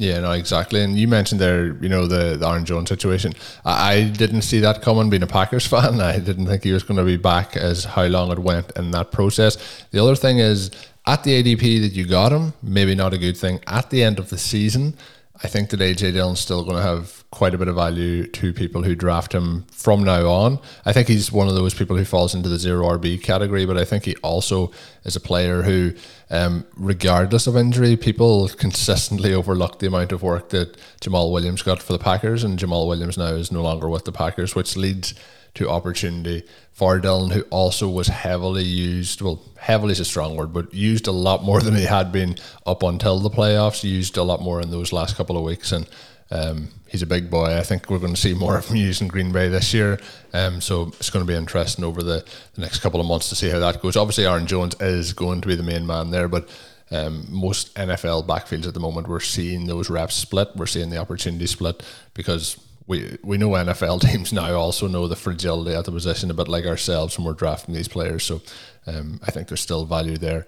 Yeah, 0.00 0.20
no, 0.20 0.32
exactly. 0.32 0.82
And 0.82 0.98
you 0.98 1.06
mentioned 1.06 1.42
there, 1.42 1.74
you 1.82 1.90
know, 1.90 2.06
the, 2.06 2.38
the 2.38 2.48
Aaron 2.48 2.64
Jones 2.64 2.88
situation. 2.88 3.34
I, 3.66 3.92
I 3.92 4.04
didn't 4.08 4.42
see 4.42 4.58
that 4.60 4.80
coming 4.80 5.10
being 5.10 5.22
a 5.22 5.26
Packers 5.26 5.66
fan. 5.72 6.00
I 6.00 6.18
didn't 6.18 6.46
think 6.46 6.64
he 6.64 6.72
was 6.72 6.82
going 6.82 6.96
to 6.96 7.04
be 7.04 7.18
back 7.18 7.54
as 7.54 7.84
how 7.84 8.06
long 8.06 8.32
it 8.32 8.38
went 8.38 8.72
in 8.76 8.92
that 8.92 9.12
process. 9.12 9.58
The 9.90 10.02
other 10.02 10.16
thing 10.16 10.38
is, 10.38 10.70
at 11.06 11.22
the 11.22 11.42
ADP 11.42 11.82
that 11.82 11.92
you 11.92 12.06
got 12.06 12.32
him, 12.32 12.54
maybe 12.62 12.94
not 12.94 13.12
a 13.12 13.18
good 13.18 13.36
thing. 13.36 13.60
At 13.66 13.90
the 13.90 14.02
end 14.02 14.18
of 14.18 14.30
the 14.30 14.38
season, 14.38 14.94
I 15.42 15.48
think 15.48 15.70
that 15.70 15.80
AJ 15.80 16.12
Dillon's 16.12 16.40
still 16.40 16.64
going 16.64 16.76
to 16.76 16.82
have 16.82 17.24
quite 17.30 17.54
a 17.54 17.58
bit 17.58 17.68
of 17.68 17.74
value 17.74 18.26
to 18.26 18.52
people 18.52 18.82
who 18.82 18.94
draft 18.94 19.32
him 19.32 19.64
from 19.70 20.04
now 20.04 20.28
on. 20.28 20.58
I 20.84 20.92
think 20.92 21.08
he's 21.08 21.32
one 21.32 21.48
of 21.48 21.54
those 21.54 21.72
people 21.72 21.96
who 21.96 22.04
falls 22.04 22.34
into 22.34 22.50
the 22.50 22.58
zero 22.58 22.84
RB 22.98 23.22
category, 23.22 23.64
but 23.64 23.78
I 23.78 23.86
think 23.86 24.04
he 24.04 24.16
also 24.16 24.70
is 25.04 25.16
a 25.16 25.20
player 25.20 25.62
who, 25.62 25.94
um, 26.28 26.66
regardless 26.76 27.46
of 27.46 27.56
injury, 27.56 27.96
people 27.96 28.48
consistently 28.48 29.32
overlook 29.32 29.78
the 29.78 29.86
amount 29.86 30.12
of 30.12 30.22
work 30.22 30.50
that 30.50 30.76
Jamaal 31.00 31.32
Williams 31.32 31.62
got 31.62 31.80
for 31.80 31.94
the 31.94 31.98
Packers, 31.98 32.44
and 32.44 32.58
Jamaal 32.58 32.86
Williams 32.86 33.16
now 33.16 33.28
is 33.28 33.50
no 33.50 33.62
longer 33.62 33.88
with 33.88 34.04
the 34.04 34.12
Packers, 34.12 34.54
which 34.54 34.76
leads 34.76 35.14
to 35.54 35.68
opportunity 35.68 36.44
for 36.72 36.98
Dillon, 36.98 37.30
who 37.30 37.42
also 37.50 37.88
was 37.88 38.08
heavily 38.08 38.64
used. 38.64 39.20
Well, 39.20 39.42
heavily 39.58 39.92
is 39.92 40.00
a 40.00 40.04
strong 40.04 40.36
word, 40.36 40.52
but 40.52 40.72
used 40.72 41.06
a 41.06 41.12
lot 41.12 41.44
more 41.44 41.60
than 41.60 41.74
he 41.74 41.84
had 41.84 42.12
been 42.12 42.36
up 42.66 42.82
until 42.82 43.18
the 43.18 43.30
playoffs. 43.30 43.84
Used 43.84 44.16
a 44.16 44.22
lot 44.22 44.40
more 44.40 44.60
in 44.60 44.70
those 44.70 44.92
last 44.92 45.16
couple 45.16 45.36
of 45.36 45.44
weeks, 45.44 45.72
and 45.72 45.88
um, 46.30 46.68
he's 46.88 47.02
a 47.02 47.06
big 47.06 47.30
boy. 47.30 47.56
I 47.56 47.62
think 47.62 47.90
we're 47.90 47.98
going 47.98 48.14
to 48.14 48.20
see 48.20 48.34
more 48.34 48.56
of 48.56 48.66
him 48.68 48.76
using 48.76 49.08
Green 49.08 49.32
Bay 49.32 49.48
this 49.48 49.74
year. 49.74 50.00
Um, 50.32 50.60
so 50.60 50.88
it's 50.98 51.10
going 51.10 51.24
to 51.26 51.30
be 51.30 51.36
interesting 51.36 51.84
over 51.84 52.02
the, 52.02 52.24
the 52.54 52.60
next 52.60 52.80
couple 52.80 53.00
of 53.00 53.06
months 53.06 53.28
to 53.30 53.36
see 53.36 53.50
how 53.50 53.58
that 53.58 53.82
goes. 53.82 53.96
Obviously, 53.96 54.26
Aaron 54.26 54.46
Jones 54.46 54.74
is 54.80 55.12
going 55.12 55.40
to 55.40 55.48
be 55.48 55.56
the 55.56 55.62
main 55.62 55.86
man 55.86 56.10
there, 56.10 56.28
but 56.28 56.48
um, 56.90 57.26
most 57.28 57.74
NFL 57.74 58.26
backfields 58.26 58.66
at 58.66 58.74
the 58.74 58.80
moment, 58.80 59.08
we're 59.08 59.20
seeing 59.20 59.66
those 59.66 59.90
reps 59.90 60.14
split. 60.14 60.48
We're 60.56 60.66
seeing 60.66 60.90
the 60.90 60.98
opportunity 60.98 61.46
split 61.46 61.82
because 62.14 62.56
we 62.90 63.16
we 63.22 63.38
know 63.38 63.50
NFL 63.50 64.00
teams 64.10 64.32
now 64.32 64.52
also 64.54 64.88
know 64.88 65.06
the 65.06 65.16
fragility 65.16 65.74
at 65.74 65.84
the 65.84 65.92
position 65.92 66.30
a 66.30 66.34
bit 66.34 66.48
like 66.48 66.66
ourselves 66.66 67.16
when 67.16 67.24
we're 67.24 67.32
drafting 67.32 67.74
these 67.74 67.88
players. 67.88 68.24
So 68.24 68.42
um, 68.86 69.20
I 69.26 69.30
think 69.30 69.48
there's 69.48 69.60
still 69.60 69.86
value 69.86 70.18
there. 70.18 70.44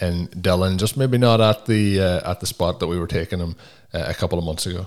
And 0.00 0.42
Dillon, 0.42 0.76
just 0.76 0.96
maybe 0.96 1.18
not 1.18 1.40
at 1.40 1.66
the 1.66 2.00
uh, 2.00 2.30
at 2.30 2.40
the 2.40 2.46
spot 2.46 2.80
that 2.80 2.88
we 2.88 2.98
were 2.98 3.06
taking 3.06 3.38
him 3.38 3.54
uh, 3.94 4.06
a 4.08 4.14
couple 4.14 4.38
of 4.38 4.44
months 4.44 4.66
ago. 4.66 4.86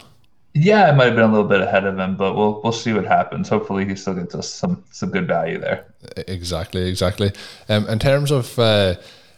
Yeah, 0.54 0.90
I 0.90 0.92
might 0.92 1.06
have 1.06 1.16
been 1.16 1.30
a 1.30 1.32
little 1.32 1.48
bit 1.48 1.62
ahead 1.62 1.86
of 1.86 1.98
him, 1.98 2.18
but 2.18 2.36
we'll 2.36 2.62
we'll 2.62 2.74
see 2.74 2.92
what 2.92 3.06
happens. 3.06 3.48
Hopefully, 3.48 3.86
he 3.86 3.96
still 3.96 4.16
gets 4.16 4.36
us 4.36 4.50
some 4.50 4.84
some 4.92 5.10
good 5.10 5.28
value 5.28 5.60
there. 5.60 5.86
Exactly, 6.28 6.90
exactly. 6.90 7.32
Um, 7.70 7.88
in 7.88 8.00
terms 8.00 8.32
of 8.32 8.60
uh, 8.60 8.96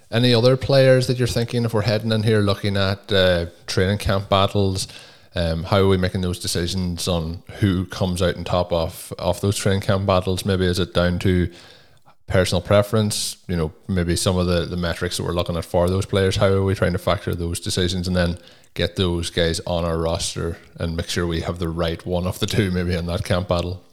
any 0.09 0.33
other 0.33 0.57
players 0.57 1.05
that 1.05 1.19
you're 1.19 1.27
thinking, 1.27 1.65
if 1.65 1.73
we're 1.75 1.83
heading 1.83 2.11
in 2.11 2.23
here 2.23 2.39
looking 2.39 2.77
at 2.77 3.11
uh, 3.11 3.45
training 3.67 3.99
camp 3.99 4.27
battles, 4.27 4.87
um, 5.35 5.63
how 5.63 5.77
are 5.77 5.87
we 5.87 5.97
making 5.97 6.21
those 6.21 6.39
decisions 6.39 7.07
on 7.07 7.43
who 7.59 7.85
comes 7.85 8.21
out 8.21 8.35
on 8.35 8.43
top 8.43 8.71
of 8.73 9.13
of 9.19 9.41
those 9.41 9.57
training 9.57 9.81
camp 9.81 10.05
battles? 10.05 10.45
Maybe 10.45 10.65
is 10.65 10.79
it 10.79 10.93
down 10.93 11.19
to 11.19 11.51
personal 12.27 12.61
preference? 12.61 13.37
You 13.47 13.55
know, 13.55 13.73
maybe 13.87 14.15
some 14.15 14.37
of 14.37 14.47
the 14.47 14.65
the 14.65 14.77
metrics 14.77 15.17
that 15.17 15.23
we're 15.23 15.33
looking 15.33 15.57
at 15.57 15.65
for 15.65 15.89
those 15.89 16.05
players. 16.05 16.37
How 16.37 16.47
are 16.47 16.63
we 16.63 16.75
trying 16.75 16.93
to 16.93 16.99
factor 16.99 17.35
those 17.35 17.59
decisions 17.59 18.07
and 18.07 18.15
then 18.15 18.37
get 18.73 18.95
those 18.95 19.29
guys 19.29 19.59
on 19.67 19.85
our 19.85 19.97
roster 19.97 20.57
and 20.77 20.95
make 20.95 21.09
sure 21.09 21.27
we 21.27 21.41
have 21.41 21.59
the 21.59 21.69
right 21.69 22.03
one 22.05 22.25
of 22.25 22.39
the 22.39 22.47
two 22.47 22.71
maybe 22.71 22.95
in 22.95 23.05
that 23.05 23.23
camp 23.23 23.47
battle? 23.47 23.83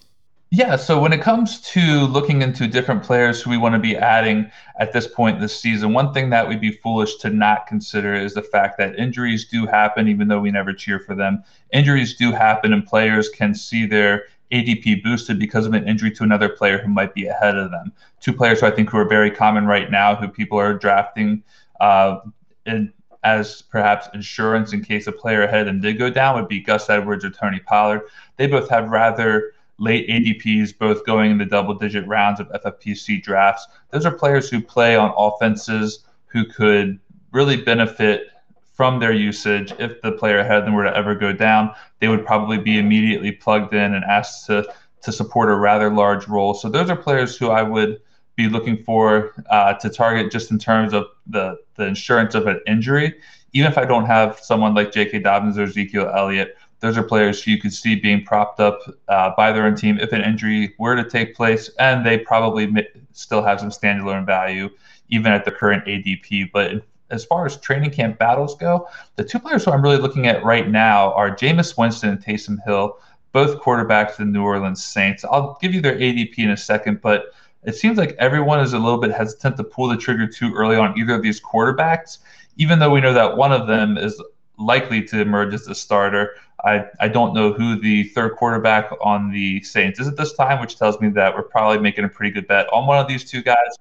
Yeah, 0.51 0.77
so 0.77 1.01
when 1.01 1.13
it 1.13 1.21
comes 1.21 1.61
to 1.73 1.81
looking 2.07 2.41
into 2.41 2.69
different 2.69 3.03
players 3.03 3.43
who 3.43 3.51
we 3.51 3.57
want 3.57 3.75
to 3.75 3.81
be 3.81 3.97
adding 3.97 4.49
at 4.79 4.93
this 4.93 5.09
point 5.09 5.41
this 5.41 5.59
season, 5.59 5.93
one 5.93 6.13
thing 6.15 6.31
that 6.31 6.49
we'd 6.49 6.61
be 6.61 6.71
foolish 6.71 7.17
to 7.17 7.31
not 7.31 7.67
consider 7.67 8.15
is 8.15 8.35
the 8.35 8.43
fact 8.43 8.79
that 8.79 8.97
injuries 8.97 9.49
do 9.49 9.67
happen, 9.67 10.07
even 10.07 10.29
though 10.29 10.39
we 10.39 10.53
never 10.53 10.73
cheer 10.73 11.01
for 11.01 11.17
them. 11.17 11.43
Injuries 11.73 12.15
do 12.15 12.31
happen, 12.31 12.73
and 12.73 12.87
players 12.87 13.29
can 13.29 13.57
see 13.57 13.87
their 13.87 14.27
ADP 14.53 15.03
boosted 15.03 15.41
because 15.41 15.67
of 15.67 15.75
an 15.75 15.87
injury 15.89 16.13
to 16.13 16.23
another 16.23 16.49
player 16.49 16.79
who 16.79 16.89
might 16.89 17.13
be 17.13 17.27
ahead 17.27 17.57
of 17.57 17.73
them. 17.73 17.93
Two 18.21 18.33
players 18.33 18.61
who 18.61 18.67
I 18.67 18.71
think 18.71 18.89
who 18.91 18.99
are 18.99 19.09
very 19.09 19.33
common 19.33 19.67
right 19.67 19.91
now, 19.91 20.15
who 20.15 20.29
people 20.29 20.61
are 20.61 20.75
drafting 20.75 21.43
uh, 21.81 22.21
in, 22.67 22.93
as 23.25 23.63
perhaps 23.63 24.09
insurance 24.15 24.73
in 24.73 24.85
case 24.85 25.09
a 25.09 25.13
player 25.13 25.43
ahead 25.43 25.63
of 25.63 25.67
them 25.67 25.81
did 25.81 25.99
go 25.99 26.09
down, 26.09 26.37
would 26.37 26.47
be 26.47 26.61
Gus 26.61 26.89
Edwards 26.89 27.25
or 27.25 27.31
Tony 27.31 27.59
Pollard. 27.59 28.03
They 28.37 28.47
both 28.47 28.71
have 28.71 28.91
rather 28.91 29.53
late 29.79 30.09
ADPs, 30.09 30.77
both 30.79 31.05
going 31.05 31.33
in 31.33 31.39
the 31.39 31.45
double 31.45 31.75
digit 31.75 32.07
rounds 32.07 32.41
of 32.41 32.49
FFPC 32.49 33.23
drafts. 33.23 33.67
Those 33.91 34.07
are 34.07 34.13
players 34.13 34.49
who 34.49 34.61
play 34.61 34.97
on 34.97 35.13
offenses 35.17 36.05
who 36.27 36.45
could 36.47 36.99
really 37.33 37.57
benefit 37.57 38.29
from 38.75 39.01
their 39.01 39.13
usage. 39.13 39.73
If 39.79 40.01
the 40.03 40.13
player 40.13 40.39
ahead 40.39 40.59
of 40.59 40.65
them 40.65 40.75
were 40.75 40.85
to 40.85 40.97
ever 40.97 41.15
go 41.15 41.33
down, 41.33 41.75
they 42.01 42.09
would 42.09 42.27
probably 42.27 42.59
be 42.59 42.79
immediately 42.79 43.33
plugged 43.33 43.75
in 43.75 43.95
and 43.95 44.05
asked 44.05 44.47
to, 44.47 44.67
to 45.03 45.13
support 45.13 45.51
a 45.51 45.55
rather 45.55 45.91
large 45.91 46.29
role. 46.29 46.55
So 46.55 46.69
those 46.69 46.91
are 46.91 46.97
players 46.97 47.37
who 47.37 47.49
I 47.49 47.63
would 47.63 48.01
be 48.37 48.49
looking 48.49 48.77
for 48.85 49.33
uh, 49.51 49.75
to 49.75 49.89
target 49.89 50.31
just 50.31 50.51
in 50.51 50.59
terms 50.59 50.93
of 50.93 51.07
the, 51.27 51.57
the 51.77 51.87
insurance 51.87 52.35
of 52.35 52.47
an 52.47 52.61
injury. 52.67 53.15
Even 53.55 53.71
if 53.71 53.79
I 53.79 53.87
don't 53.87 54.05
have 54.05 54.39
someone 54.41 54.75
like 54.75 54.93
J.K. 54.93 55.21
Dobbins 55.21 55.57
or 55.57 55.63
Ezekiel 55.63 56.13
Elliott, 56.15 56.57
those 56.81 56.99
are 56.99 57.03
players 57.03 57.47
you 57.47 57.59
could 57.59 57.73
see 57.73 57.95
being 57.95 58.25
propped 58.25 58.61
up 58.61 58.81
uh, 59.09 59.33
by 59.37 59.53
their 59.53 59.65
own 59.65 59.75
team 59.75 59.99
if 59.99 60.13
an 60.13 60.23
injury 60.23 60.75
were 60.79 60.97
to 60.97 61.09
take 61.09 61.35
place, 61.35 61.71
and 61.79 62.05
they 62.05 62.19
probably 62.19 62.87
still 63.13 63.43
have 63.43 63.61
some 63.61 63.71
standalone 63.71 64.27
value 64.27 64.69
even 65.09 65.33
at 65.33 65.45
the 65.45 65.51
current 65.51 65.85
ADP. 65.87 66.51
But 66.53 66.83
as 67.11 67.25
far 67.25 67.47
as 67.47 67.57
training 67.57 67.91
camp 67.91 68.19
battles 68.19 68.57
go, 68.57 68.89
the 69.17 69.25
two 69.25 69.39
players 69.39 69.65
who 69.65 69.71
I'm 69.71 69.83
really 69.83 69.99
looking 69.99 70.27
at 70.27 70.45
right 70.45 70.69
now 70.69 71.13
are 71.13 71.35
Jameis 71.35 71.79
Winston 71.79 72.11
and 72.11 72.23
Taysom 72.23 72.59
Hill, 72.65 72.99
both 73.33 73.61
quarterbacks 73.61 74.11
of 74.11 74.19
the 74.19 74.25
New 74.27 74.43
Orleans 74.43 74.85
Saints. 74.85 75.25
I'll 75.25 75.59
give 75.61 75.73
you 75.73 75.81
their 75.81 75.97
ADP 75.97 76.39
in 76.39 76.51
a 76.51 76.57
second, 76.57 77.01
but 77.01 77.27
it 77.63 77.75
seems 77.75 77.99
like 77.99 78.17
everyone 78.19 78.61
is 78.61 78.73
a 78.73 78.79
little 78.79 78.99
bit 78.99 79.13
hesitant 79.13 79.57
to 79.57 79.65
pull 79.65 79.89
the 79.89 79.97
trigger 79.97 80.27
too 80.27 80.55
early 80.55 80.77
on 80.77 80.99
either 80.99 81.15
of 81.15 81.23
these 81.23 81.41
quarterbacks, 81.41 82.19
even 82.57 82.79
though 82.79 82.91
we 82.91 83.01
know 83.01 83.13
that 83.13 83.37
one 83.37 83.53
of 83.53 83.67
them 83.67 83.99
is 83.99 84.21
likely 84.59 85.03
to 85.03 85.21
emerge 85.21 85.53
as 85.53 85.65
the 85.65 85.75
starter. 85.75 86.37
I, 86.65 86.87
I 87.01 87.09
don't 87.09 87.35
know 87.35 87.53
who 87.53 87.79
the 87.79 88.05
third 88.05 88.37
quarterback 88.37 88.91
on 89.01 89.31
the 89.31 89.63
Saints 89.63 90.01
is 90.01 90.09
at 90.09 90.17
this 90.17 90.33
time, 90.33 90.61
which 90.61 90.79
tells 90.79 91.01
me 91.01 91.09
that 91.11 91.35
we're 91.35 91.43
probably 91.43 91.79
making 91.79 92.05
a 92.05 92.09
pretty 92.09 92.33
good 92.33 92.47
bet 92.49 92.67
on 92.73 92.87
one 92.87 92.99
of 92.99 93.07
these 93.09 93.25
two 93.25 93.43
guys. 93.43 93.77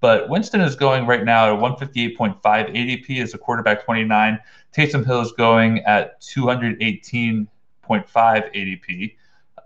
But 0.00 0.28
Winston 0.28 0.60
is 0.60 0.76
going 0.76 1.06
right 1.06 1.24
now 1.24 1.54
at 1.54 1.60
158.5 1.60 2.40
ADP 2.42 3.22
as 3.22 3.34
a 3.34 3.38
quarterback 3.38 3.84
29. 3.84 4.38
Taysom 4.72 5.04
Hill 5.04 5.20
is 5.22 5.32
going 5.32 5.80
at 5.80 6.20
218.5 6.20 7.48
ADP, 7.88 9.16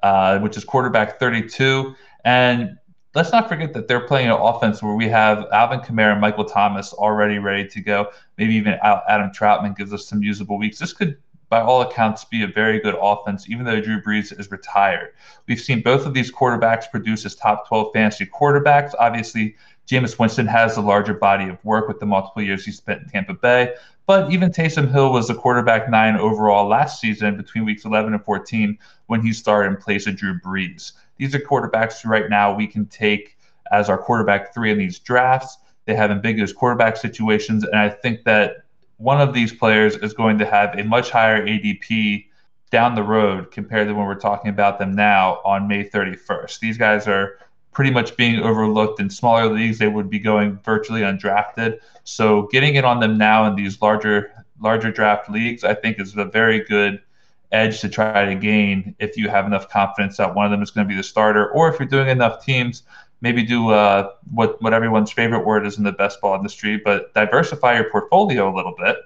uh, 0.03 0.39
which 0.39 0.57
is 0.57 0.65
quarterback 0.65 1.19
32. 1.19 1.95
And 2.25 2.79
let's 3.15 3.33
not 3.33 3.49
forget 3.49 3.75
that 3.75 3.89
they're 3.89 4.07
playing 4.07 4.29
an 4.29 4.39
offense 4.41 4.83
where 4.83 4.95
we 4.95 5.09
have 5.09 5.47
Alvin 5.53 5.81
Kamara 5.81 6.13
and 6.13 6.21
Michael 6.21 6.45
Thomas 6.45 6.93
already 6.93 7.39
ready 7.39 7.67
to 7.69 7.81
go. 7.81 8.11
Maybe 8.39 8.55
even 8.55 8.79
Adam 8.83 9.31
Trautman 9.31 9.77
gives 9.77 9.93
us 9.93 10.07
some 10.07 10.23
usable 10.23 10.59
weeks. 10.59 10.79
This 10.79 10.93
could, 10.93 11.19
by 11.53 11.61
all 11.61 11.83
accounts, 11.83 12.25
be 12.25 12.43
a 12.43 12.47
very 12.47 12.81
good 12.81 12.97
offense, 12.99 13.47
even 13.47 13.67
though 13.67 13.79
Drew 13.79 14.01
Brees 14.01 14.33
is 14.41 14.51
retired. 14.51 15.13
We've 15.47 15.61
seen 15.61 15.83
both 15.83 16.07
of 16.07 16.15
these 16.15 16.33
quarterbacks 16.33 16.91
produce 16.91 17.27
as 17.27 17.35
top 17.35 17.69
12 17.69 17.93
fantasy 17.93 18.25
quarterbacks. 18.25 18.95
Obviously, 18.99 19.55
Jameis 19.87 20.19
Winston 20.19 20.47
has 20.47 20.79
a 20.79 20.81
larger 20.81 21.13
body 21.13 21.51
of 21.51 21.63
work 21.63 21.89
with 21.89 22.01
the 22.01 22.07
multiple 22.07 22.41
years 22.41 22.65
he 22.65 22.73
spent 22.73 23.03
in 23.03 23.09
Tampa 23.11 23.35
Bay. 23.35 23.75
But 24.07 24.33
even 24.33 24.51
Taysom 24.51 24.91
Hill 24.91 25.13
was 25.13 25.29
a 25.29 25.35
quarterback 25.35 25.91
nine 25.91 26.17
overall 26.17 26.67
last 26.67 27.03
season 27.03 27.37
between 27.37 27.67
weeks 27.67 27.85
11 27.85 28.15
and 28.15 28.25
14 28.25 28.79
when 29.09 29.21
he 29.21 29.35
started 29.35 29.73
in 29.73 29.77
place 29.77 30.07
of 30.07 30.17
Drew 30.17 30.41
Brees. 30.41 30.93
These 31.19 31.35
are 31.35 31.39
quarterbacks 31.39 32.07
right 32.07 32.31
now 32.31 32.55
we 32.55 32.67
can 32.67 32.87
take 32.87 33.37
as 33.71 33.91
our 33.91 33.99
quarterback 33.99 34.55
three 34.55 34.73
in 34.73 34.79
these 34.79 34.99
drafts. 34.99 35.59
They 35.85 35.97
have 35.97 36.11
ambiguous 36.11 36.55
quarterback 36.55 36.97
situations, 36.97 37.63
and 37.63 37.77
I 37.77 37.91
think 37.91 38.25
that 38.25 38.65
one 39.03 39.21
of 39.21 39.35
these 39.35 39.53
players 39.53 39.97
is 39.97 40.15
going 40.15 40.39
to 40.39 40.47
have 40.47 40.79
a 40.79 40.85
much 40.85 41.11
higher 41.11 41.45
ADP 41.45 42.27
down 42.71 42.95
the 42.95 43.03
road 43.03 43.51
compared 43.51 43.89
to 43.89 43.95
when 43.95 44.07
we're 44.07 44.15
talking 44.15 44.49
about 44.49 44.79
them 44.79 44.95
now 44.95 45.41
on 45.45 45.67
May 45.67 45.85
31st. 45.85 46.61
These 46.61 46.79
guys 46.79 47.09
are 47.09 47.39
pretty 47.73 47.91
much 47.91 48.17
being 48.17 48.41
overlooked 48.41 49.01
in 49.01 49.11
smaller 49.11 49.53
leagues. 49.53 49.79
They 49.79 49.89
would 49.89 50.09
be 50.09 50.21
going 50.21 50.59
virtually 50.65 51.01
undrafted. 51.01 51.81
So 52.05 52.49
getting 52.53 52.77
it 52.77 52.85
on 52.85 53.01
them 53.01 53.19
now 53.19 53.45
in 53.47 53.57
these 53.57 53.83
larger 53.83 54.33
larger 54.61 54.93
draft 54.93 55.29
leagues, 55.29 55.65
I 55.65 55.75
think, 55.75 55.99
is 55.99 56.17
a 56.17 56.25
very 56.25 56.61
good 56.65 57.03
edge 57.51 57.81
to 57.81 57.89
try 57.89 58.25
to 58.25 58.37
gain 58.37 58.95
if 59.01 59.17
you 59.17 59.29
have 59.29 59.47
enough 59.47 59.69
confidence 59.69 60.17
that 60.19 60.35
one 60.35 60.47
of 60.47 60.53
them 60.53 60.63
is 60.63 60.71
going 60.71 60.87
to 60.87 60.89
be 60.89 60.97
the 60.97 61.03
starter, 61.03 61.51
or 61.51 61.69
if 61.69 61.81
you're 61.81 61.89
doing 61.89 62.09
enough 62.09 62.45
teams, 62.45 62.85
maybe 63.23 63.43
do 63.43 63.71
uh, 63.71 64.11
what 64.35 64.61
what 64.61 64.75
everyone's 64.75 65.11
favorite 65.11 65.47
word 65.47 65.67
is 65.67 65.79
in 65.79 65.85
the 65.85 65.93
best 65.93 66.21
ball 66.21 66.37
industry, 66.37 66.77
but 66.77 67.15
diversify 67.15 67.75
your 67.77 67.89
portfolio 67.91 68.53
a 68.53 68.55
little 68.55 68.75
bit 68.77 68.97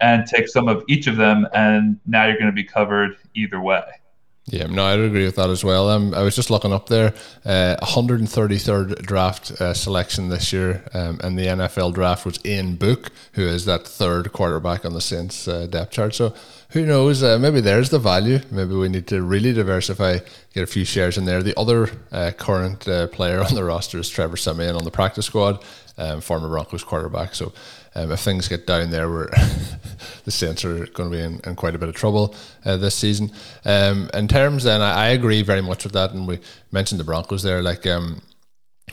and 0.00 0.26
take 0.26 0.48
some 0.48 0.68
of 0.68 0.84
each 0.88 1.06
of 1.06 1.16
them, 1.16 1.48
and 1.54 1.98
now 2.06 2.26
you're 2.26 2.38
going 2.38 2.46
to 2.46 2.52
be 2.52 2.64
covered 2.64 3.16
either 3.34 3.60
way. 3.60 3.82
Yeah, 4.46 4.66
no, 4.66 4.84
I'd 4.84 4.98
agree 4.98 5.24
with 5.24 5.36
that 5.36 5.50
as 5.50 5.62
well. 5.62 5.88
Um, 5.88 6.12
I 6.14 6.22
was 6.22 6.34
just 6.34 6.50
looking 6.50 6.72
up 6.72 6.88
there, 6.88 7.14
uh, 7.44 7.76
133rd 7.80 9.02
draft 9.02 9.52
uh, 9.52 9.72
selection 9.72 10.30
this 10.30 10.52
year, 10.52 10.82
um, 10.92 11.20
and 11.22 11.38
the 11.38 11.46
NFL 11.46 11.94
draft 11.94 12.26
was 12.26 12.40
Ian 12.44 12.74
Book, 12.74 13.12
who 13.34 13.42
is 13.42 13.66
that 13.66 13.86
third 13.86 14.32
quarterback 14.32 14.84
on 14.84 14.94
the 14.94 15.00
Saints 15.00 15.46
uh, 15.46 15.68
depth 15.68 15.92
chart. 15.92 16.16
So 16.16 16.34
who 16.72 16.86
knows? 16.86 17.22
Uh, 17.22 17.38
maybe 17.38 17.60
there's 17.60 17.90
the 17.90 17.98
value. 17.98 18.40
Maybe 18.50 18.74
we 18.74 18.88
need 18.88 19.06
to 19.08 19.22
really 19.22 19.52
diversify, 19.52 20.18
get 20.54 20.62
a 20.62 20.66
few 20.66 20.86
shares 20.86 21.18
in 21.18 21.26
there. 21.26 21.42
The 21.42 21.58
other 21.58 21.90
uh, 22.10 22.32
current 22.36 22.88
uh, 22.88 23.08
player 23.08 23.42
on 23.42 23.54
the 23.54 23.62
roster 23.62 23.98
is 23.98 24.08
Trevor 24.08 24.38
Siemian 24.38 24.74
on 24.74 24.84
the 24.84 24.90
practice 24.90 25.26
squad, 25.26 25.62
um, 25.98 26.22
former 26.22 26.48
Broncos 26.48 26.82
quarterback. 26.82 27.34
So 27.34 27.52
um, 27.94 28.10
if 28.10 28.20
things 28.20 28.48
get 28.48 28.66
down 28.66 28.90
there, 28.90 29.10
we're 29.10 29.28
the 30.24 30.30
Saints 30.30 30.64
are 30.64 30.86
going 30.86 31.10
to 31.10 31.16
be 31.16 31.22
in, 31.22 31.40
in 31.44 31.56
quite 31.56 31.74
a 31.74 31.78
bit 31.78 31.90
of 31.90 31.94
trouble 31.94 32.34
uh, 32.64 32.78
this 32.78 32.94
season. 32.94 33.30
Um, 33.66 34.08
in 34.14 34.26
terms, 34.26 34.64
then 34.64 34.80
I, 34.80 35.06
I, 35.06 35.08
agree 35.08 35.42
very 35.42 35.60
much 35.60 35.84
with 35.84 35.92
that, 35.92 36.12
and 36.12 36.26
we 36.26 36.40
mentioned 36.70 37.00
the 37.00 37.04
Broncos 37.04 37.42
there. 37.42 37.60
Like 37.60 37.86
um, 37.86 38.22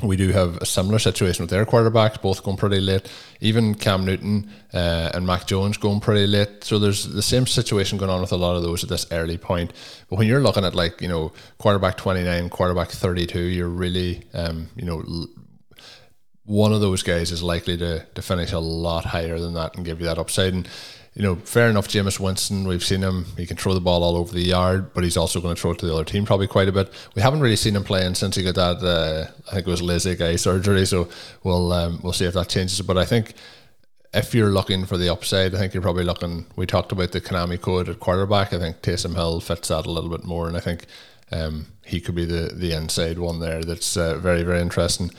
we 0.02 0.16
do 0.16 0.30
have 0.30 0.58
a 0.58 0.66
similar 0.66 1.00
situation 1.00 1.44
with 1.44 1.50
their 1.50 1.66
quarterbacks, 1.66 2.22
both 2.22 2.44
going 2.44 2.58
pretty 2.58 2.80
late. 2.80 3.10
Even 3.42 3.76
Cam 3.76 4.06
Newton 4.06 4.50
uh, 4.74 5.12
and 5.14 5.26
Mac 5.26 5.46
Jones 5.46 5.78
going 5.78 6.00
pretty 6.00 6.28
late. 6.28 6.64
So 6.64 6.80
there's 6.80 7.06
the 7.06 7.22
same 7.22 7.46
situation 7.46 7.98
going 7.98 8.12
on 8.12 8.22
with 8.22 8.32
a 8.32 8.38
lot 8.38 8.56
of 8.56 8.64
those 8.64 8.84
at 8.84 8.90
this 8.90 9.06
early 9.12 9.38
point. 9.38 9.74
But 10.10 10.18
when 10.18 10.28
you're 10.28 10.42
looking 10.42 10.64
at 10.66 10.76
like 10.76 11.02
you 11.02 11.08
know 11.08 11.34
quarterback 11.58 11.98
29, 11.98 12.50
quarterback 12.50 12.90
32, 12.90 13.40
you're 13.40 13.68
really 13.68 14.24
um, 14.34 14.70
you 14.76 14.86
know 14.86 15.04
one 16.50 16.74
of 16.74 16.82
those 16.82 17.04
guys 17.04 17.32
is 17.32 17.44
likely 17.44 17.78
to, 17.78 18.04
to 18.16 18.24
finish 18.24 18.52
a 18.54 18.58
lot 18.58 19.06
higher 19.06 19.38
than 19.38 19.54
that 19.54 19.76
and 19.76 19.86
give 19.86 20.00
you 20.00 20.08
that 20.08 20.18
upside. 20.18 20.52
And, 20.52 20.68
you 21.14 21.22
know, 21.22 21.36
fair 21.36 21.70
enough, 21.70 21.88
Jameis 21.88 22.20
Winston, 22.20 22.68
we've 22.68 22.84
seen 22.84 23.04
him, 23.04 23.28
he 23.38 23.46
can 23.46 23.56
throw 23.56 23.76
the 23.76 23.80
ball 23.80 24.04
all 24.04 24.16
over 24.16 24.34
the 24.34 24.42
yard, 24.42 24.92
but 24.96 25.04
he's 25.04 25.16
also 25.16 25.42
going 25.42 25.54
to 25.54 25.62
throw 25.62 25.72
it 25.72 25.80
to 25.80 25.86
the 25.86 25.94
other 25.94 26.04
team 26.04 26.26
probably 26.26 26.48
quite 26.48 26.68
a 26.68 26.72
bit. 26.72 26.92
We 27.14 27.22
haven't 27.22 27.42
really 27.42 27.56
seen 27.56 27.76
him 27.76 27.84
playing 27.84 28.16
since 28.16 28.36
he 28.36 28.42
got 28.42 28.56
that, 28.56 28.84
uh, 28.84 29.28
I 29.48 29.52
think 29.54 29.68
it 29.68 29.70
was 29.70 29.84
LASIK 29.84 30.22
eye 30.22 30.38
surgery, 30.38 30.88
so 30.88 31.08
we'll, 31.44 31.72
um, 31.72 32.00
we'll 32.02 32.14
see 32.14 32.26
if 32.26 32.34
that 32.34 32.50
changes. 32.50 32.82
But 32.82 32.98
I 32.98 33.06
think 33.06 33.36
if 34.16 34.34
you're 34.34 34.50
looking 34.50 34.88
for 34.88 34.98
the 34.98 35.10
upside, 35.10 35.54
I 35.54 35.60
think 35.60 35.76
you're 35.76 35.84
probably 35.84 36.04
looking, 36.04 36.48
we 36.56 36.66
talked 36.66 36.92
about 36.92 37.12
the 37.12 37.22
Konami 37.22 37.62
code 37.62 37.90
at 37.90 38.00
quarterback, 38.00 38.54
I 38.54 38.58
think 38.58 38.82
Taysom 38.82 39.14
Hill 39.14 39.40
fits 39.40 39.68
that 39.68 39.86
a 39.86 39.92
little 39.92 40.10
bit 40.10 40.24
more, 40.24 40.48
and 40.48 40.58
I 40.58 40.62
think 40.62 40.88
um, 41.32 41.68
he 41.86 42.02
could 42.02 42.16
be 42.16 42.26
the, 42.26 42.52
the 42.56 42.72
inside 42.72 43.20
one 43.20 43.40
there 43.40 43.62
that's 43.62 43.96
uh, 43.96 44.18
very, 44.18 44.42
very 44.42 44.62
interesting 44.62 45.12